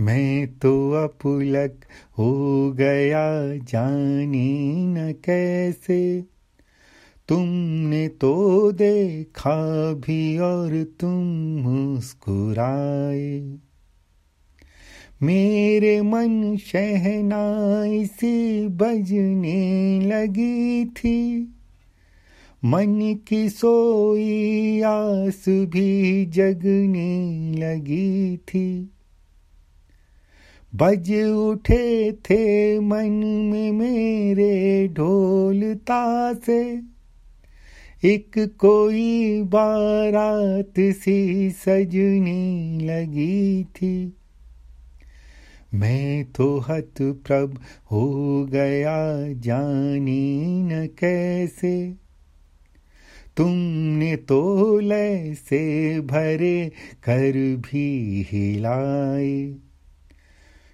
[0.00, 1.80] मैं तो अपुलक
[2.18, 6.24] हो गया, जानी न कैसे।
[7.28, 11.24] तुमने तो देखा भी और तुम
[11.60, 13.56] मुस्कुराए।
[15.22, 21.48] मेरे मन शहनाई सी बजने लगी थी।
[22.64, 28.90] मन की सोई आस भी जगने लगी थी।
[30.74, 33.10] बज उठे थे मन
[33.52, 36.80] में मेरे ढोलता से
[38.04, 44.12] एक कोई बारात सी सजने लगी थी।
[45.74, 47.60] मैं तो हत प्रभ
[47.92, 51.94] हो गया जानी न कैसे।
[53.36, 56.72] तुमने तो लैसे भरे
[57.04, 59.54] कर भी हिलाए।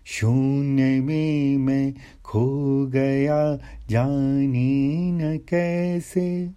[0.04, 1.94] शून्य में मैं
[2.24, 3.56] खो गया
[3.90, 6.50] जानी न कैसे।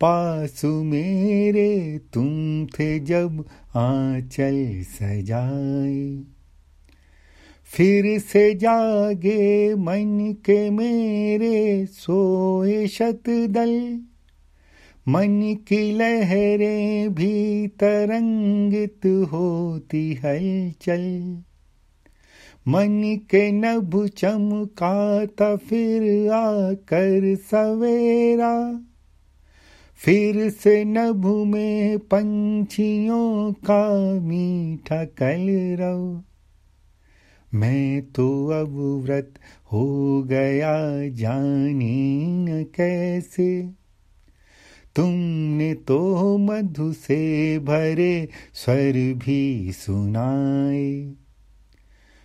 [0.00, 3.44] पास मेरे तुम थे जब
[3.76, 6.31] आंचल सजाए।
[7.76, 14.00] फिर से जागे मन के मेरे सोए शतदल।
[15.08, 21.38] मन की लहरें भी तरंगित होती हलचल।
[22.68, 28.80] मन के नभ चमकाता फिर आकर सवेरा।
[29.96, 36.22] फिर से नभ में पंछियों का मीठा कलरव।
[37.54, 39.34] मैं तो अब व्रत
[39.72, 43.62] हो गया जानी न कैसे?
[44.96, 48.92] तुमने तो मधु से भरे स्वर
[49.26, 51.12] भी सुनाए।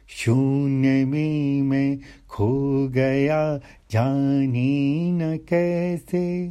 [0.07, 1.99] शून्य में मैं
[2.29, 3.57] खो गया
[3.91, 6.49] जानी न कैसे?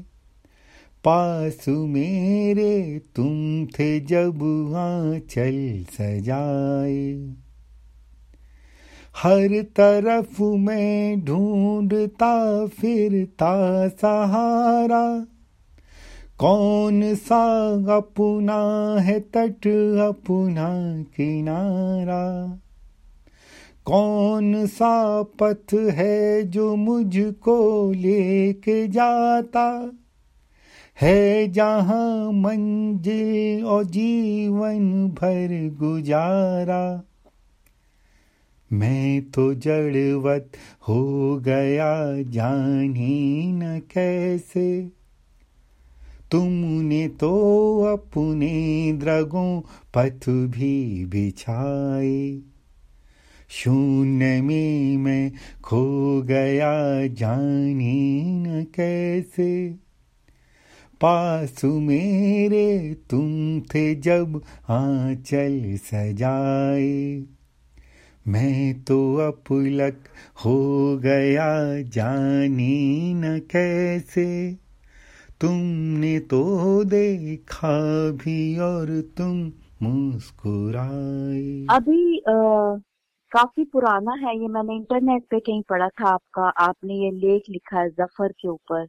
[1.05, 4.43] पास मेरे तुम थे जब
[4.77, 7.35] आंचल सजाए।
[9.23, 15.27] हर तरफ़ मैं ढूंढता फिरता सहारा।
[16.39, 19.67] कौन सा अपना है तट,
[20.01, 22.59] अपना किनारा?
[23.85, 29.93] कौन सा पथ है जो मुझको लेके जाता?
[31.01, 37.03] है जहाँ मंजिल और जीवन भर गुजारा।
[38.77, 40.51] मैं तो जड़वत
[40.89, 44.91] हो गया, जानी न कैसे।
[46.31, 49.61] तुमने तो अपने द्रगों
[49.95, 52.41] पथ भी बिछाए।
[53.49, 55.33] शून्य में मैं
[55.65, 59.71] खो गया, जानी न कैसे।
[61.01, 67.23] पास मेरे तुम थे जब आंचल सजाए।
[68.27, 68.97] मैं तो
[69.29, 70.09] अपलक
[70.45, 70.57] हो
[70.97, 71.49] गया
[71.97, 74.27] जानी न कैसे।
[75.41, 76.43] तुमने तो
[76.85, 77.71] देखा
[78.25, 79.37] भी और तुम
[79.83, 82.33] मुस्कुराए। अभी आ,
[83.33, 87.81] काफ़ी पुराना है ये मैंने इंटरनेट पे कहीं पढ़ा था आपका आपने ये लेख लिखा
[87.81, 88.87] है ज़फ़र के ऊपर।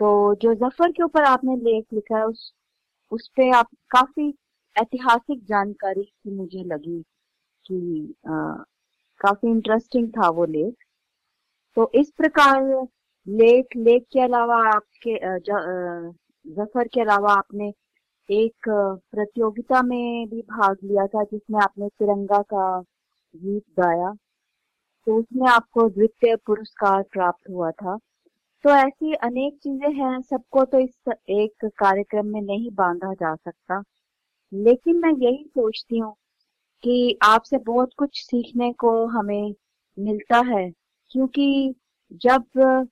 [0.00, 2.52] तो जो ज़फ़र के ऊपर आपने लेख लिखा है उस
[3.12, 4.28] उस पे आप काफ़ी
[4.76, 7.02] ऐतिहासिक जानकारी मुझे लगी।
[7.66, 8.14] कि
[9.20, 10.74] काफ़ी इंटरेस्टिंग था वो लेख
[11.76, 12.62] तो इस प्रकार
[13.26, 15.16] लेख लेख के अलावा आपके
[16.46, 17.72] ज़फ़र के अलावा आपने
[18.28, 22.66] एक प्रतियोगिता में भी भाग लिया था जिसमें आपने तिरंगा का
[23.34, 24.12] गीत गाया।
[25.06, 27.96] तो उसमें आपको द्वितीय पुरस्कार प्राप्त हुआ था।
[28.64, 30.94] तो ऐसी अनेक चीज़ें हैं, सबको तो इस
[31.30, 33.82] एक कार्यक्रम में नहीं बांधा जा सकता।
[34.52, 36.14] लेकिन मैं यही सोचती हूँ
[36.84, 39.54] कि आपसे बहुत कुछ सीखने को हमें
[39.98, 40.70] मिलता है,
[41.10, 41.74] क्योंकि
[42.20, 42.86] जब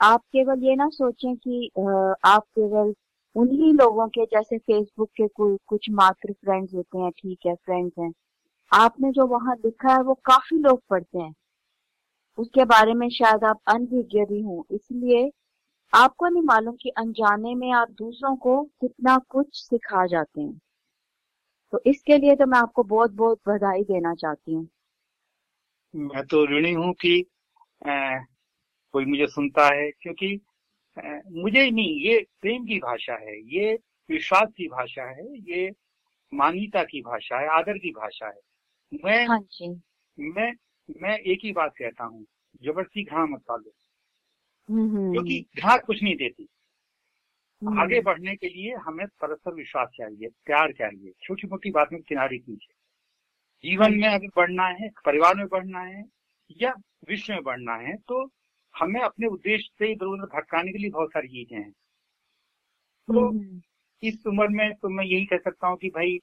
[0.00, 2.94] आप केवल ये ना सोचें कि आप केवल
[3.36, 8.12] उन्हीं लोगों के जैसे फेसबुक के कुछ मात्र फ्रेंड्स होते हैं, ठीक है फ्रेंड्स हैं।
[8.72, 11.34] आपने जो वहाँ लिखा है वो काफ़ी लोग पढ़ते हैं।
[12.38, 15.30] उसके बारे में शायद आप अनभिज्ञ भी हों, इसलिए
[15.92, 20.60] आपको नहीं मालूम कि अनजाने में आप दूसरों को कितना कुछ सिखा जाते हैं।
[21.72, 24.68] तो इसके लिए तो मैं आपको बहुत बहुत बधाई देना चाहती हूँ।
[25.94, 27.24] मैं तो ऋणी हूँ कि
[27.88, 28.18] आ,
[28.92, 30.40] कोई मुझे सुनता है क्योंकि
[30.96, 33.78] अ, मुझे नहीं ये प्रेम की भाषा है ये
[34.10, 35.70] विश्वास की भाषा है ये
[36.34, 38.40] मान्यता की भाषा है आदर की भाषा है।
[39.04, 39.80] मैं हाँ जी।
[40.18, 40.52] मैं
[41.00, 42.26] मैं एक ही बात कहता हूँ
[42.64, 43.72] ज़बरदस्ती घा मत पालो।
[44.68, 46.57] हम्म, हम्म, क्योंकि घाव कुछ नहीं देती। हम्म,
[47.62, 52.38] आगे बढ़ने के लिए हमें परस्पर विश्वास चाहिए प्यार चाहिए। छोटी मोटी बात में किनारे
[52.38, 52.74] कीजिए।
[53.64, 56.04] जीवन में अगर बढ़ना है परिवार में बढ़ना है
[56.60, 56.74] या
[57.08, 58.24] विश्व में बढ़ना है तो
[58.74, 61.70] हमें अपने उद्देश्य से इधर उधर भटकाने के लिए बहुत सारी चीज़ें हैं।
[63.08, 63.60] तो हम्म,
[64.02, 66.18] इस उम्र में तो मैं यही कह सकता हूँ कि भाई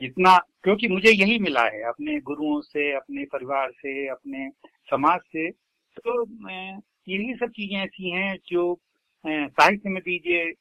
[0.00, 4.50] जितना क्योंकि मुझे यही मिला है अपने गुरुओं से अपने परिवार से अपने
[4.88, 5.50] समाज से
[5.96, 6.22] तो
[7.08, 8.80] यही सब चीज़ें ऐसी हैं जो
[9.26, 10.52] साहित्य में दीजिए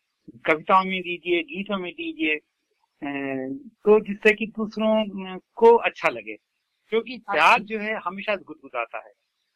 [0.45, 2.35] कविताओं में दीजिए गीतों में दीजिए
[3.85, 6.35] तो जिससे कि दूसरों को अच्छा लगे।
[6.91, 9.11] क्योंकि प्यार जो है हमेशा गुदगुदाता है।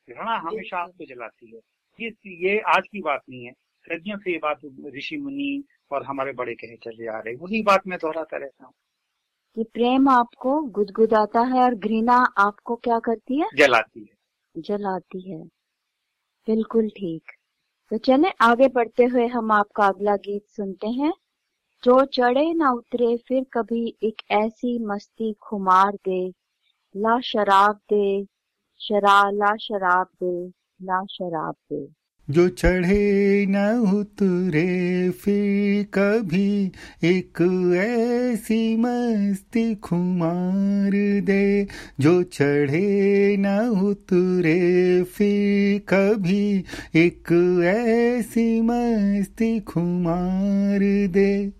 [0.07, 1.59] घृणा हमेशा आपको जलाती है।
[1.99, 2.09] ये
[2.45, 3.51] ये आज की बात नहीं है।
[3.85, 4.59] सदियों से ये बात
[4.95, 8.73] ऋषि मुनि और हमारे बड़े कहे चले आ रहे वही बात मैं दोहराता रहता हूँ।
[9.55, 13.47] कि प्रेम आपको गुदगुदाता है और घृणा आपको क्या करती है?
[13.55, 15.43] जलाती है। जलाती है।
[16.47, 17.31] बिल्कुल ठीक।
[17.91, 21.13] तो चले, आगे बढ़ते हुए हम आपका अगला गीत सुनते हैं।
[21.83, 26.33] जो चढ़े ना उतरे, फिर कभी एक ऐसी मस्ती खुमार दे।
[26.97, 28.25] ला शराब दे,
[28.79, 30.47] शरा, ला शराब दे,
[30.81, 33.55] ला शराब दे। जो चढ़े न
[33.93, 36.71] उतरे, फिर कभी
[37.03, 37.41] एक
[37.75, 41.67] ऐसी मस्ती खुमार दे।
[41.99, 46.63] जो चढ़े न उतरे, फिर कभी
[46.95, 47.33] एक
[47.65, 51.51] ऐसी मस्ती खुमार दे।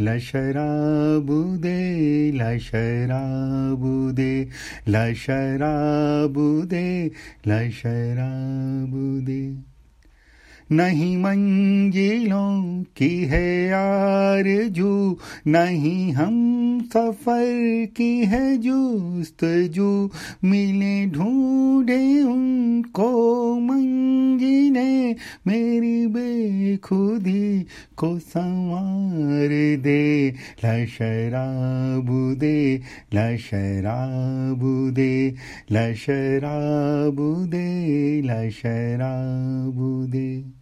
[0.00, 4.48] ला शराब दे, ला शराब दे,
[4.88, 7.10] ला शराब दे,
[7.46, 9.73] ला शराब दे।
[10.72, 16.34] नहीं मंजिलों की है यार आरज़ू, नहीं हम
[16.80, 20.10] सफ़र की है जुस्तजू।
[20.44, 23.10] मिले ढूंढे उनको
[23.60, 25.12] मंजिले
[25.46, 30.30] मेरी बेखुदी को संवार दे।
[30.64, 32.80] ला शराब दे,
[33.14, 35.34] ला शराब दे,
[35.72, 40.53] ला शराब दे, ला शराब दे।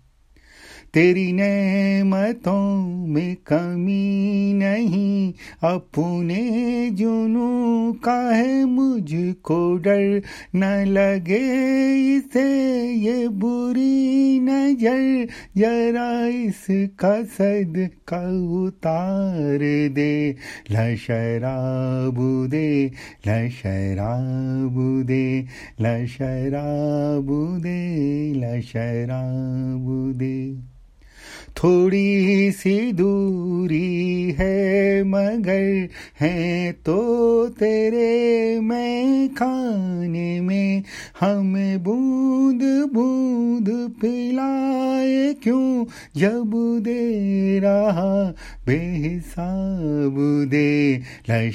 [0.94, 5.32] तेरी नेमतों में कमी नहीं।
[5.64, 10.22] अपने जुनू का है मुझको डर
[10.54, 11.38] न लगे,
[12.16, 12.44] इसे
[12.96, 15.26] ये बुरी नज़र
[15.56, 18.20] जरा इसका सद का
[18.58, 19.58] उतार
[19.94, 20.36] दे।
[20.70, 22.20] ला शराब
[22.50, 22.70] दे,
[23.26, 24.76] ला शराब
[25.06, 25.24] दे,
[25.80, 27.32] ला शराब
[27.62, 27.80] दे,
[28.34, 29.88] ला शराब
[30.18, 30.72] दे।
[31.56, 35.88] थोड़ी सी दूरी है, मगर
[36.20, 40.82] है तो तेरे मैं खाने में।
[41.20, 45.84] हमें बूंद बूंद पिलाए क्यों?
[46.16, 46.50] जब
[46.82, 48.34] दे रहा
[48.66, 50.96] बेहिसाब दे,
[51.30, 51.50] ला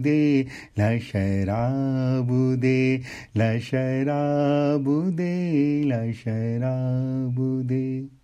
[0.00, 0.42] दे,
[0.78, 3.00] ला शराब दे,
[3.36, 8.19] ला शराब दे, ला शराब दे।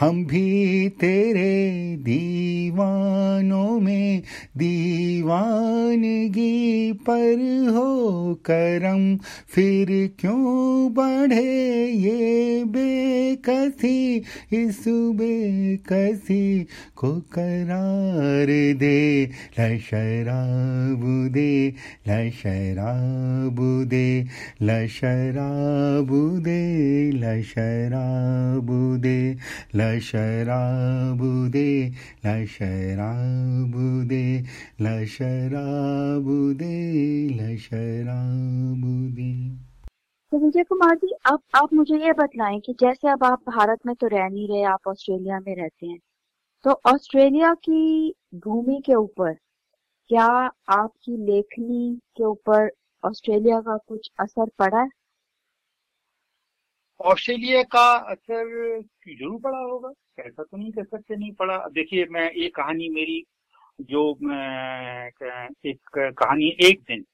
[0.00, 4.22] हम भी तेरे दीवानों में
[4.56, 9.18] दीवानगी पर हो करम।
[9.48, 14.22] फिर क्यों बढ़े ये बेकसी?
[14.52, 16.66] इस बेकसी
[16.96, 19.78] को करार दे, ला
[21.28, 21.74] दे
[22.08, 22.30] ला
[23.84, 24.26] दे
[24.62, 24.86] ला
[26.40, 29.36] दे, ला शराब दे,
[29.74, 31.18] ला शराब
[31.52, 31.68] दे
[32.24, 33.74] ला शराब
[34.08, 34.24] दे
[34.80, 36.26] ला शराब
[36.58, 36.74] दे
[37.36, 38.82] ला शराब
[39.14, 39.32] दे
[40.32, 43.94] तो विजय कुमार जी, अब आप मुझे ये बतलाएँ कि जैसे अब आप भारत में
[43.96, 45.98] तो रह नहीं रहे, आप ऑस्ट्रेलिया में रहते हैं
[46.64, 48.14] तो ऑस्ट्रेलिया की
[48.44, 49.32] भूमि के ऊपर
[50.10, 50.26] क्या
[50.78, 52.70] आपकी लेखनी के ऊपर
[53.04, 54.88] ऑस्ट्रेलिया का कुछ असर पड़ा है?
[57.00, 62.30] ऑस्ट्रेलिया का असर ज़रूर पड़ा होगा ऐसा तो नहीं कह सकते नहीं पड़ा। देखिए मैं
[62.30, 63.22] एक कहानी मेरी
[63.80, 64.10] जो
[65.66, 67.04] एक कहानी एक दिन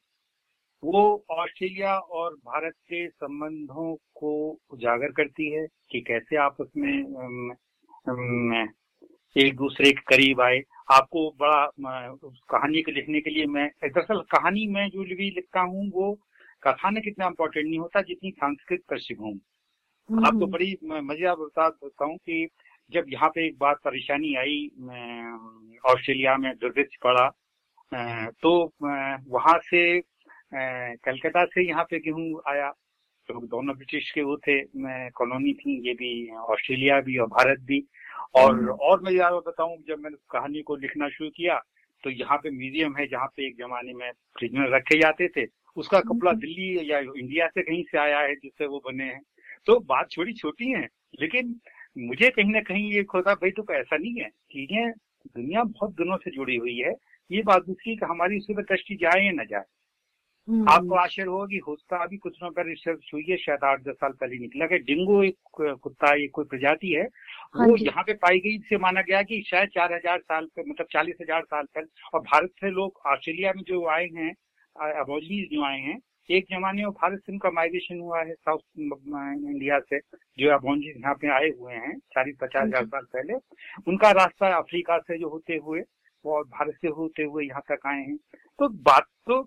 [0.82, 4.32] वो ऑस्ट्रेलिया और भारत के संबंधों को
[4.70, 7.50] उजागर करती है कि कैसे आप में अम,
[8.08, 8.68] अम,
[9.36, 10.60] एक दूसरे के करीब आए।
[10.92, 15.60] आपको बड़ा उस कहानी को लिखने के लिए मैं दरअसल कहानी में जो भी लिखता
[15.60, 16.12] हूँ वो
[16.62, 19.40] कथानक इतना इम्पोर्टेंट नहीं होता जितनी सांस्कृतिक पृष्ठभूमि
[20.26, 22.48] आपको बड़ी म- मज़ेदार बता देता हूँ कि
[22.92, 24.66] जब यहाँ पे एक बात परेशानी आई
[25.86, 27.28] ऑस्ट्रेलिया में दुर्भिक्ष पड़ा
[28.42, 28.72] तो
[29.28, 30.00] वहाँ से
[30.54, 32.70] कलकत्ता से यहाँ पे गेहूँ आया।
[33.28, 34.60] तो दोनों ब्रिटिश के वो थे
[35.10, 37.84] कॉलोनी थी ये भी ऑस्ट्रेलिया भी और भारत भी।
[38.34, 41.58] और हम्म। और मैं यार बताऊँ जब मैंने कहानी को लिखना शुरू किया
[42.04, 44.10] तो यहाँ पे म्यूज़ियम है जहाँ पे एक जमाने में
[44.42, 45.46] में रखे जाते थे।
[45.76, 49.20] उसका कपड़ा दिल्ली या इंडिया से कहीं से आया है जिससे वो बने हैं।
[49.66, 50.86] तो बात छोटी छोटी है
[51.20, 51.54] लेकिन
[51.98, 56.16] मुझे कहीं ना कहीं ये होता भाई तो ऐसा नहीं है चीज़ें दुनिया बहुत दिनों
[56.16, 56.94] से जुड़ी हुई है।
[57.30, 59.64] ये बात दूसरी कि हमारी उसी पर दृष्टि जाए या ना जाए।
[60.48, 63.82] हम्म, आपको आश्चर्य होगा कि होता अभी कुछ दिनों पहले रिसर्च हुई है शायद आठ
[63.82, 65.36] दस साल पहले निकला कि डेंगू एक
[65.82, 67.02] कुत्ता एक कोई प्रजाति है
[67.54, 70.62] हाँ वो। यहाँ पे पाई गई से माना गया कि शायद चार हज़ार साल पे
[70.62, 74.32] मतलब चालीस हज़ार साल पहले और भारत से लोग ऑस्ट्रेलिया में जो आए हैं
[75.00, 75.98] अबोरीज जो आए हैं
[76.28, 79.98] एक जमाने में भारत से उनका माइग्रेशन हुआ है साउथ इंडिया से
[80.38, 83.34] जो अबोरीज यहाँ पे आए हुए हैं चालीस पचास हज़ार साल पहले।
[83.88, 85.80] उनका रास्ता अफ्रीका से जो होते हुए
[86.24, 88.16] वो भारत से होते हुए यहाँ तक आए हैं।
[88.58, 89.42] तो बात तो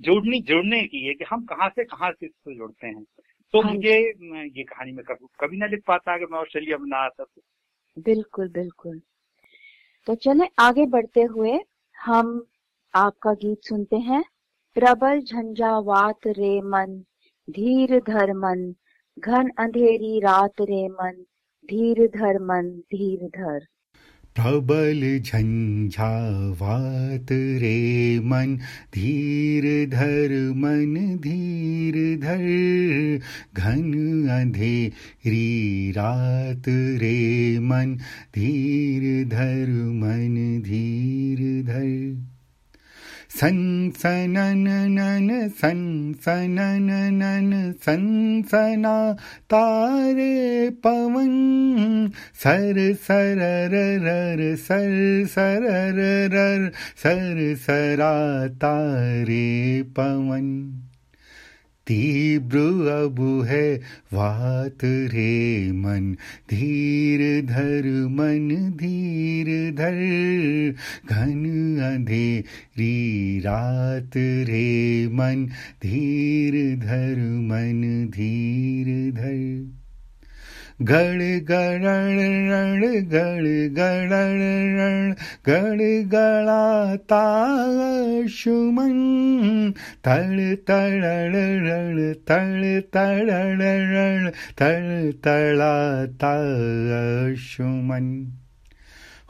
[0.00, 3.04] जोड़नी जोड़ने की है कि हम कहाँ से कहाँ से इसको जोड़ते हैं।
[3.54, 6.88] तो हाँ मुझे ये कहानी में कभी कभी ना लिख पाता अगर मैं ऑस्ट्रेलिया में
[6.88, 9.00] ना आता तो। बिल्कुल बिल्कुल।
[10.06, 11.58] तो चले आगे बढ़ते हुए
[11.96, 12.44] हम
[12.94, 14.24] आपका गीत सुनते हैं।
[14.74, 17.00] प्रबल झंझावात रे मन,
[17.50, 18.72] धीर धर मन,
[19.18, 21.12] घन अंधेरी रात रे मन,
[21.64, 23.58] धीर धर मन, धीर धर।
[24.34, 28.58] प्रबल झंझावात रे मन,
[28.94, 33.18] धीर धर मन, धीर धर।
[33.54, 37.98] घन अंधेरी रात रे मन,
[38.34, 42.29] धीर धर मन, धीर धर।
[43.30, 43.58] सन
[43.96, 45.28] सन नन
[45.60, 45.78] सन
[46.20, 48.04] नन सन
[48.50, 48.96] सना
[49.50, 51.32] तारे पवन,
[52.34, 53.38] सर सर
[54.02, 54.92] रर सर
[55.28, 55.66] सर
[56.34, 56.70] रर
[57.02, 58.12] सर सरा
[58.62, 60.46] तारे पवन।
[61.90, 63.80] तीव्र अब है।
[64.84, 66.16] रे मन
[66.50, 70.74] धीर धर मन धीर धर।
[71.10, 71.44] घन
[71.94, 75.46] अंधेरी रात रे मन
[75.82, 79.79] धीर धर मन धीर धर
[80.82, 81.84] ಗಳಿ ಗಣ
[83.08, 84.12] ಗಳಿ ಗಣ
[85.44, 86.48] ಗಳಿಗಳ
[86.96, 95.62] ತಾಶುಮನ್ ತಳಿ ತಳಳಳಳು ತಳಿ ತಳಳಳಳು ತಳಿ ತಳ
[96.18, 98.39] ತಾಶುಮನ್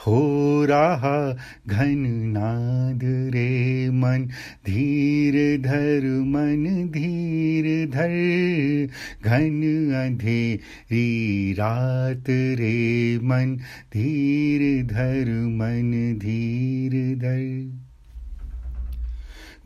[0.06, 1.36] हो रहा
[1.68, 4.28] घन नाद रे मन,
[4.66, 8.10] धीर धर मन, धीर धर।
[9.24, 9.62] घन
[9.94, 13.56] अंधेरी रात रे मन,
[13.92, 17.79] धीर धर मन, धीर धर।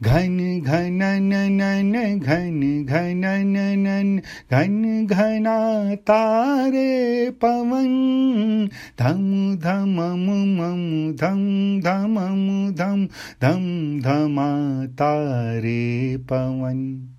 [0.04, 8.68] Ghain ghain nine nine nine nine ghain ghain nine nine nine ghain ghaina tare pavan
[8.98, 13.08] dham dham mum mum dham dham mum dham
[13.40, 13.62] dham
[14.04, 14.50] dhama
[14.94, 17.13] tare pavan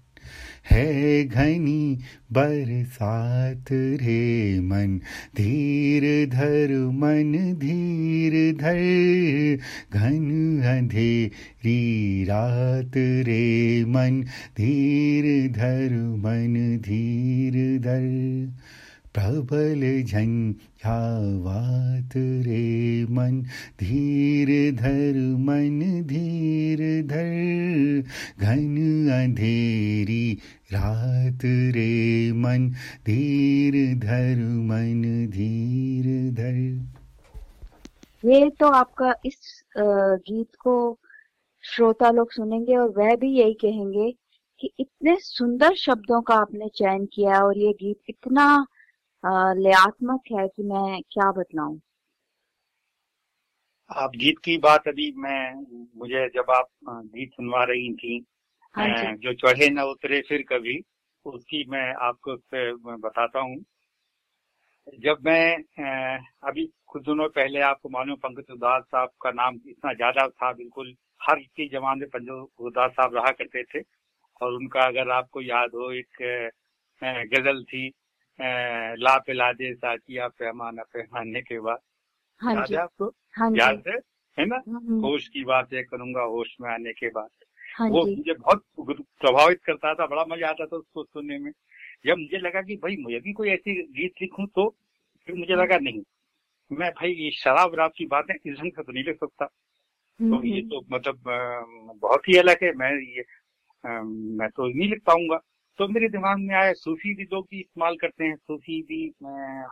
[0.71, 1.97] है घनी
[2.33, 4.99] बरसात रे मन
[5.35, 9.57] धीर धर मन धीर धर।
[9.99, 14.21] घन अंधेरी रात रे मन
[14.57, 18.53] धीर धर मन धीर धर
[19.15, 23.41] प्रबल झंझावात रे मन,
[23.79, 28.03] धीर धर मन, धीर धर।
[28.39, 30.39] घन अंधेरी
[30.73, 31.39] रात
[31.75, 32.69] रे मन,
[33.05, 34.35] धीर धर
[34.65, 36.85] मन, धीर धर।
[38.23, 40.99] ये तो आपका इस गीत को
[41.63, 44.15] श्रोता लोग सुनेंगे और वह भी यही कहेंगे
[44.59, 48.67] कि इतने सुंदर शब्दों का आपने चयन किया और ये गीत इतना
[49.25, 51.77] लयात्मक है कि मैं क्या बतलाऊं?
[53.91, 55.53] आप गीत की बात अभी मैं
[55.99, 58.17] मुझे जब आप गीत सुनवा रही थी
[58.75, 60.79] हाँ जो। चढ़े न उतरे फिर कभी
[61.25, 62.35] उसकी मैं आपको
[62.97, 63.57] बताता हूँ।
[64.99, 65.55] जब मैं
[66.47, 70.93] अभी कुछ दिनों पहले आपको मालूम पंकज उदास साहब का नाम इतना ज़्यादा था बिल्कुल
[71.21, 73.81] हर के जमाने में पंकज उदास साहब रहा करते थे।
[74.41, 76.21] और उनका अगर आपको याद हो एक
[77.33, 77.87] गज़ल थी
[78.39, 81.79] ला पिला दे साकिया पैमाना पैमाने के बाद।
[82.41, 83.07] हाँ याद है आपको?
[83.33, 83.97] हाँ याद है?
[84.37, 84.61] है ना?
[84.67, 87.29] हम्म, होश की बातें करूँगा होश में आने के बाद।
[87.77, 91.51] हाँ वो मुझे बहुत प्रभावित करता था बड़ा मज़ा आता था उसको सुनने में।
[92.05, 94.69] जब मुझे लगा कि भाई मुझे भी कोई ऐसी गीत लिखूं तो
[95.27, 96.01] फिर मुझे लगा नहीं।
[96.71, 99.45] मैं भाई ये शराब वराब की बातें इस ढंग से तो नहीं लिख सकता।
[100.19, 101.21] तो ये तो मतलब
[102.01, 103.25] बहुत ही अलग है। मैं ये
[103.83, 105.39] मैं तो नहीं लिख पाऊँगा।
[105.79, 108.99] तो मेरे दिमाग में आया सूफी भी लोग भी इस्तेमाल करते हैं। सूफी भी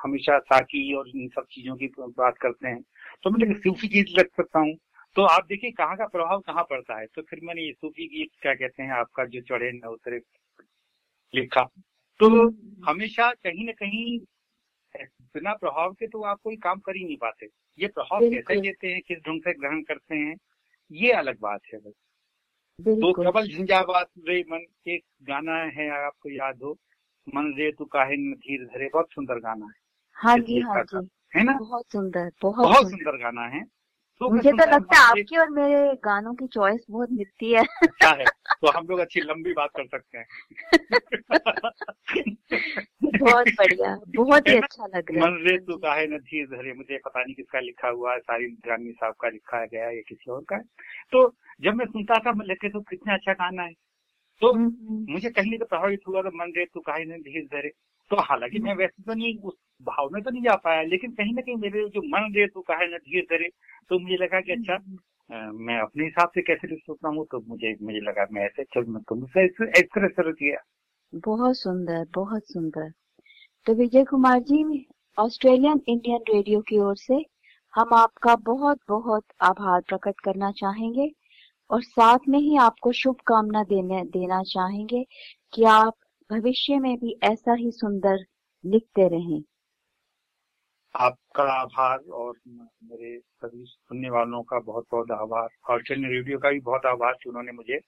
[0.04, 2.82] हमेशा साकी और इन सब चीज़ों की बात करते हैं।
[3.24, 4.76] तो मैं सूफी गीत लग सकता हूँ।
[5.16, 8.30] तो आप देखिए कहाँ का प्रभाव कहाँ पड़ता है। तो फिर मैंने ये सूफी गीत
[8.42, 10.20] क्या कहते हैं आपका जो चढ़े न उतरे
[11.34, 11.64] लिखा।
[12.20, 12.30] तो
[12.88, 14.20] हमेशा कहीं ना कहीं
[14.96, 17.48] बिना प्रभाव के तो आप कोई काम कर ही नहीं पाते।
[17.80, 20.36] ये प्रभाव कैसे। लेते हैं किस ढंग से ग्रहण करते हैं
[20.92, 21.94] ये अलग बात है बस।
[22.84, 26.78] तो कबल प्रबल झंझावात रे मन एक गाना है आपको याद हो।
[27.36, 29.72] मन रे तू काहे न धीर धरे बहुत सुंदर गाना है।
[30.14, 31.54] हाँ जी हाँ जी। है ना?
[31.54, 33.66] बहुत सुंदर बहुत बहुत सुंदर गाना है।
[34.22, 38.10] मुझे तो लगता है हूँ, आपकी और मेरे गानों की चॉइस बहुत मिलती है। अच्छा
[38.10, 40.26] है तो हम लोग अच्छी लंबी बात कर सकते हैं।
[43.19, 46.73] बहुत बढ़िया बहुत ही अच्छा लग रहा मन रे है तू काहे न धीर धरे
[46.73, 50.31] मुझे पता नहीं किसका लिखा हुआ है सारी जानी साहब का लिखा गया या किसी
[50.31, 50.64] और का। है
[51.11, 53.73] तो जब मैं सुनता था मैं लिखे तो कितना अच्छा गाना है।
[54.41, 57.44] तो हम्म, हम्म, मुझे कहीं तो प्रभावित हुआ तो मन रे तू काहे न धीर
[57.44, 57.72] धरे।
[58.12, 61.34] तो हालाँकि मैं वैसे तो नहीं उस भाव में तो नहीं जा पाया लेकिन कहीं
[61.34, 63.50] ना कहीं मेरे जो मन रे तू काहे न धीर धरे।
[63.90, 67.40] तो मुझे लगा कि अच्छा अ, मैं अपने हिसाब से कैसे लिख सकता हूँ तो
[67.48, 70.58] मुझे मुझे लगा मैं ऐसे चल मैं तुमसे इस इस तरह से किया
[71.26, 72.92] बहुत सुंदर बहुत सुंदर।
[73.66, 77.26] तो Vijay Kumar ji Australian Indian radio की ओर से
[77.74, 81.12] हम आपका बहुत बहुत आभार प्रकट करना चाहेंगे
[81.70, 85.06] और साथ में ही आपको शुभकामना देने देना चाहेंगे
[85.54, 85.94] कि आप
[86.30, 88.26] भविष्य में भी ऐसा ही सुंदर
[88.64, 89.41] लिखते रहें।
[90.95, 96.60] आपका आभार और मेरे सभी सुनने वालों का बहुत बहुत आभार ऑस्ट्रेलियन रेडियो का भी
[96.60, 97.80] बहुत आभार कि उन्होंने मुझे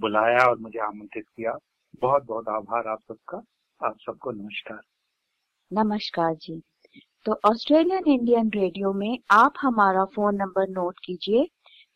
[0.00, 1.56] बुलाया और मुझे आमंत्रित किया।
[2.02, 3.42] बहुत बहुत आभार आप सबका।
[3.80, 4.80] आप सबको नमस्कार।
[5.70, 6.60] नमस्कार जी।
[7.26, 11.44] तो ऑस्ट्रेलियन इंडियन रेडियो में आप हमारा फ़ोन नंबर नोट कीजिए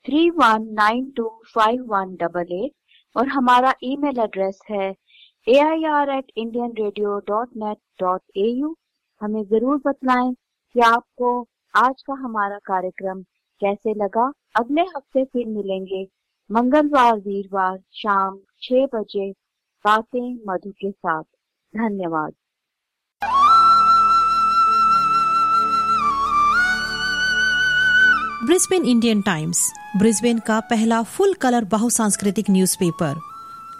[0.05, 2.73] three one nine two five one double eight
[3.16, 4.93] और हमारा ईमेल एड्रेस है
[5.47, 8.74] A I R at Indian radio dot net dot U
[9.20, 10.32] हमें ज़रूर बतलाएँ
[10.74, 11.28] कि आपको
[11.74, 13.20] आज का हमारा कार्यक्रम
[13.60, 14.24] कैसे लगा।
[14.56, 16.02] अगले हफ़्ते फिर मिलेंगे।
[16.51, 19.31] मंगलवार, वीरवार, शाम छह बजे,
[19.85, 21.23] बातें मधु के साथ।
[21.74, 22.32] धन्यवाद।
[28.47, 33.14] ब्रिस्बेन इंडियन टाइम्स, ब्रिस्बेन का पहला फुल कलर बहुसांस्कृतिक न्यूज़पेपर।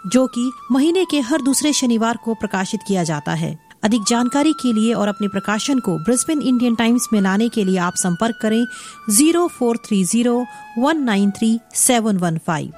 [0.07, 4.73] जो कि महीने के हर दूसरे शनिवार को प्रकाशित किया जाता है। अधिक जानकारी के
[4.73, 8.63] लिए और अपने प्रकाशन को ब्रिस्बेन इंडियन टाइम्स में लाने के लिए आप संपर्क करें
[9.09, 10.45] zero four three zero
[10.77, 12.71] one nine three seven one five.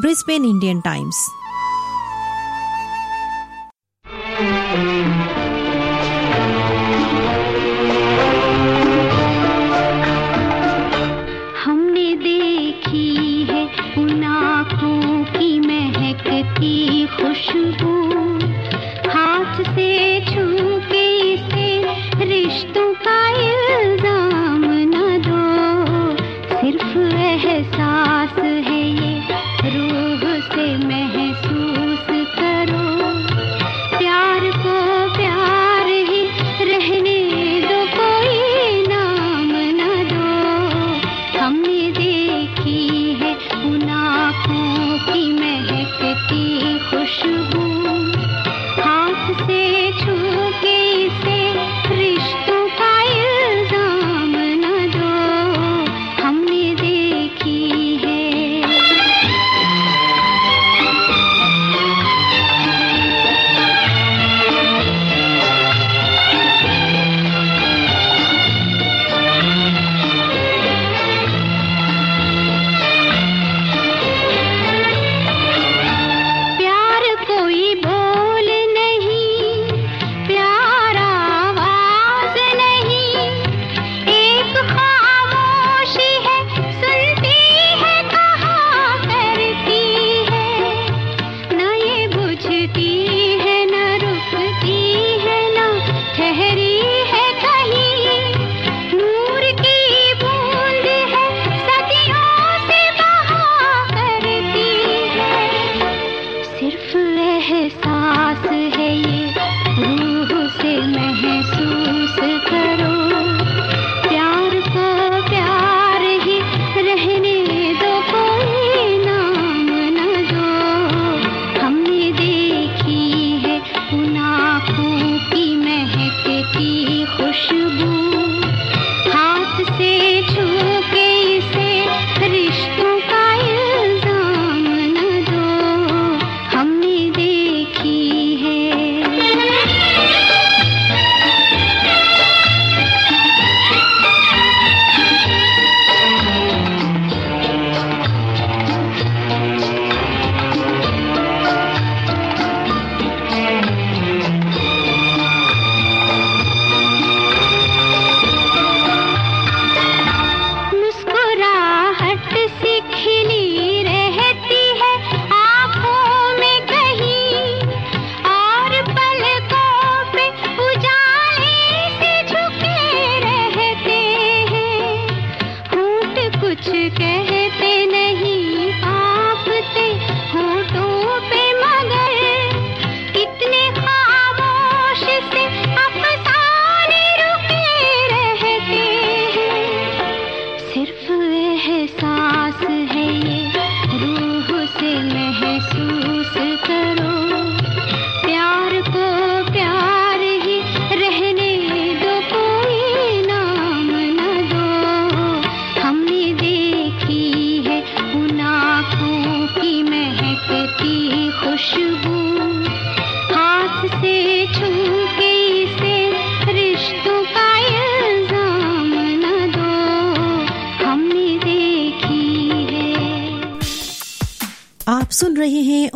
[0.00, 1.26] Brisbane Indian Times.
[11.64, 13.64] हमने देखी है
[13.98, 14.22] उन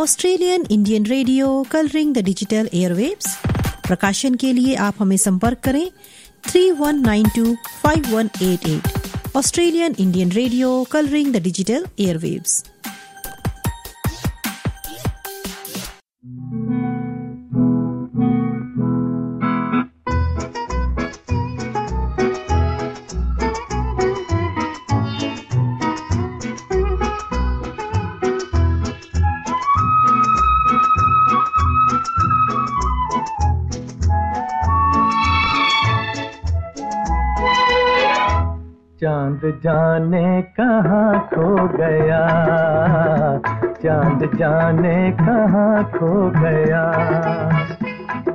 [0.02, 3.26] Australian Indian radio colouring the digital airwaves.
[3.86, 5.86] प्रकाशन के लिए आप हमें संपर्क करें
[6.46, 12.62] three one nine two five one eight eight Australian Indian radio colouring the digital airwaves
[39.22, 42.22] चाँद जाने कहाँ खो गया?
[43.82, 46.82] चाँद जाने कहाँ खो गया?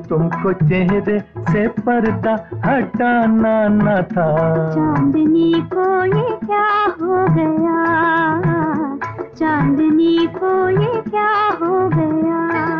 [0.10, 2.34] तुमको चेहरे से पर्दा
[2.66, 4.30] हटाना न था।
[4.72, 6.70] चांदनी को ये क्या
[7.02, 7.80] हो गया?
[9.36, 11.32] चांदनी को ये क्या
[11.62, 12.77] हो गया?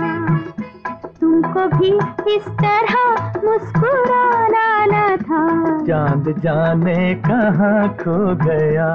[1.58, 2.96] तुमको भी इस तरह
[3.46, 5.42] मुस्कुराना न था।
[5.88, 8.90] चाँद जाने कहाँ खो गया?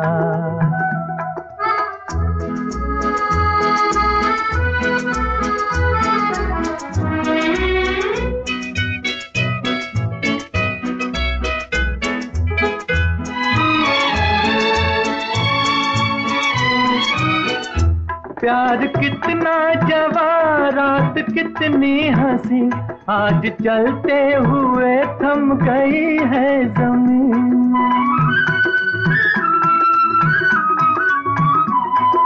[18.42, 20.30] प्यार कितना जवा
[20.68, 22.70] रात कितनी हँसी।
[23.08, 27.72] आज चलते हुए थम गई है ज़मीन।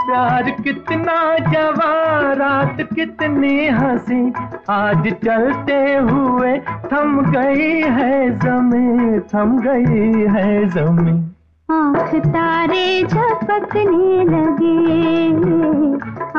[0.07, 1.93] प्यार कितना जवा
[2.33, 4.33] रात कितनी हँसी।
[4.71, 5.81] आज चलते
[6.11, 6.59] हुए
[6.93, 11.36] थम गई है ज़मीन, थम गई है ज़मीन।
[11.71, 15.17] आँख तारे झपकने लगे।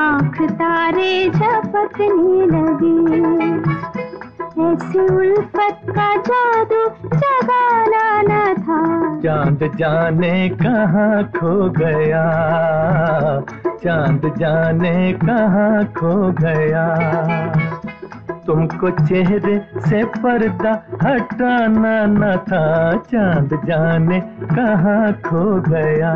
[0.02, 3.48] आँख तारे झपकने लगे।
[4.68, 6.86] ऐसी उल्फत का जादू
[7.18, 8.82] जगाना न था।
[9.20, 12.26] चाँद जाने कहाँ खो गया।
[13.84, 16.86] चाँद जाने कहाँ खो गया।
[18.48, 19.58] तुमको चेहरे
[19.88, 22.66] से पर्दा हटाना न था
[23.12, 24.20] चाँद जाने
[24.54, 26.14] कहाँ खो गया।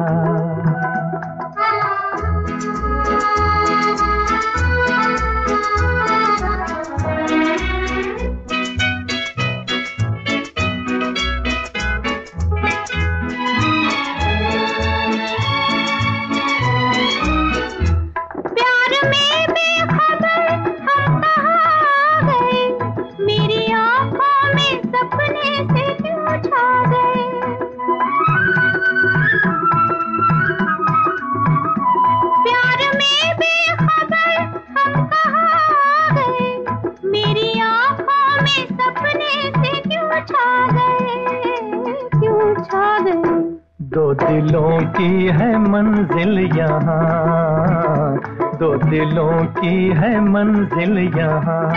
[45.01, 48.17] की है मंजिल यहाँ।
[48.59, 51.71] दो दिलों की है मंजिल यहाँ।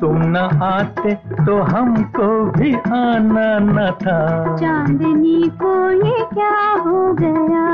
[0.00, 7.66] तुम न आते तो हमको भी आना न था। चांदनी को ये क्या हो गया?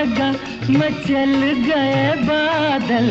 [0.00, 0.28] लगा
[0.70, 1.32] मचल
[1.66, 3.08] गए बादल।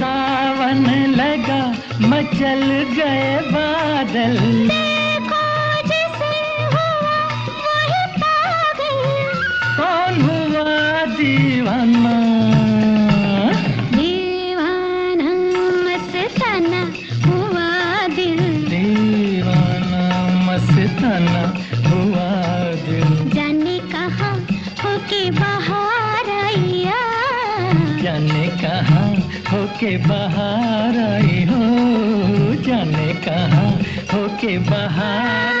[0.00, 0.84] सावन
[1.16, 1.60] लगा
[2.08, 2.66] मचल
[2.96, 4.36] गए बादल।
[4.68, 4.87] देखो
[29.78, 33.66] होके बाहर आई हो जाने कहा
[34.12, 35.57] होके बाहर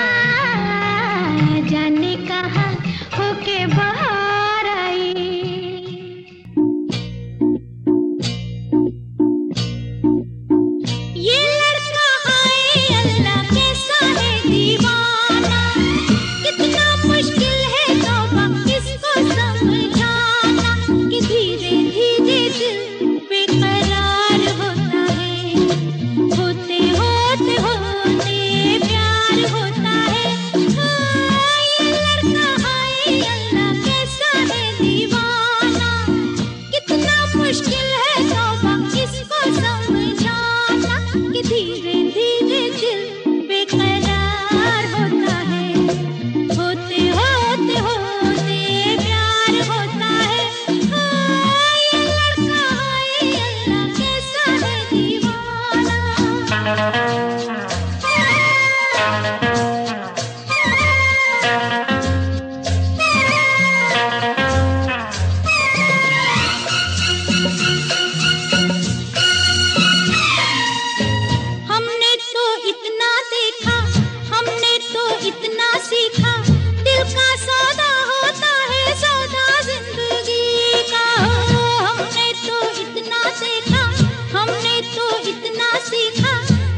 [85.86, 86.32] सीखा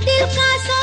[0.04, 0.79] दिल का सा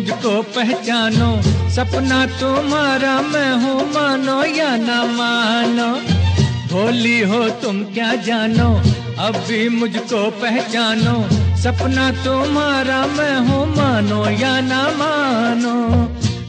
[0.00, 1.28] मुझको पहचानो,
[1.70, 5.88] सपना तुम्हारा मैं हूँ, मानो या ना मानो।
[6.68, 8.68] भोली हो तुम क्या जानो,
[9.18, 11.16] अब भी मुझको पहचानो,
[11.58, 15.76] सपना तुम्हारा मैं हूँ, मानो या ना मानो।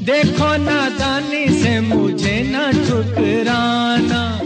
[0.06, 4.41] देखो नादानी से मुझे ना ठुकराना।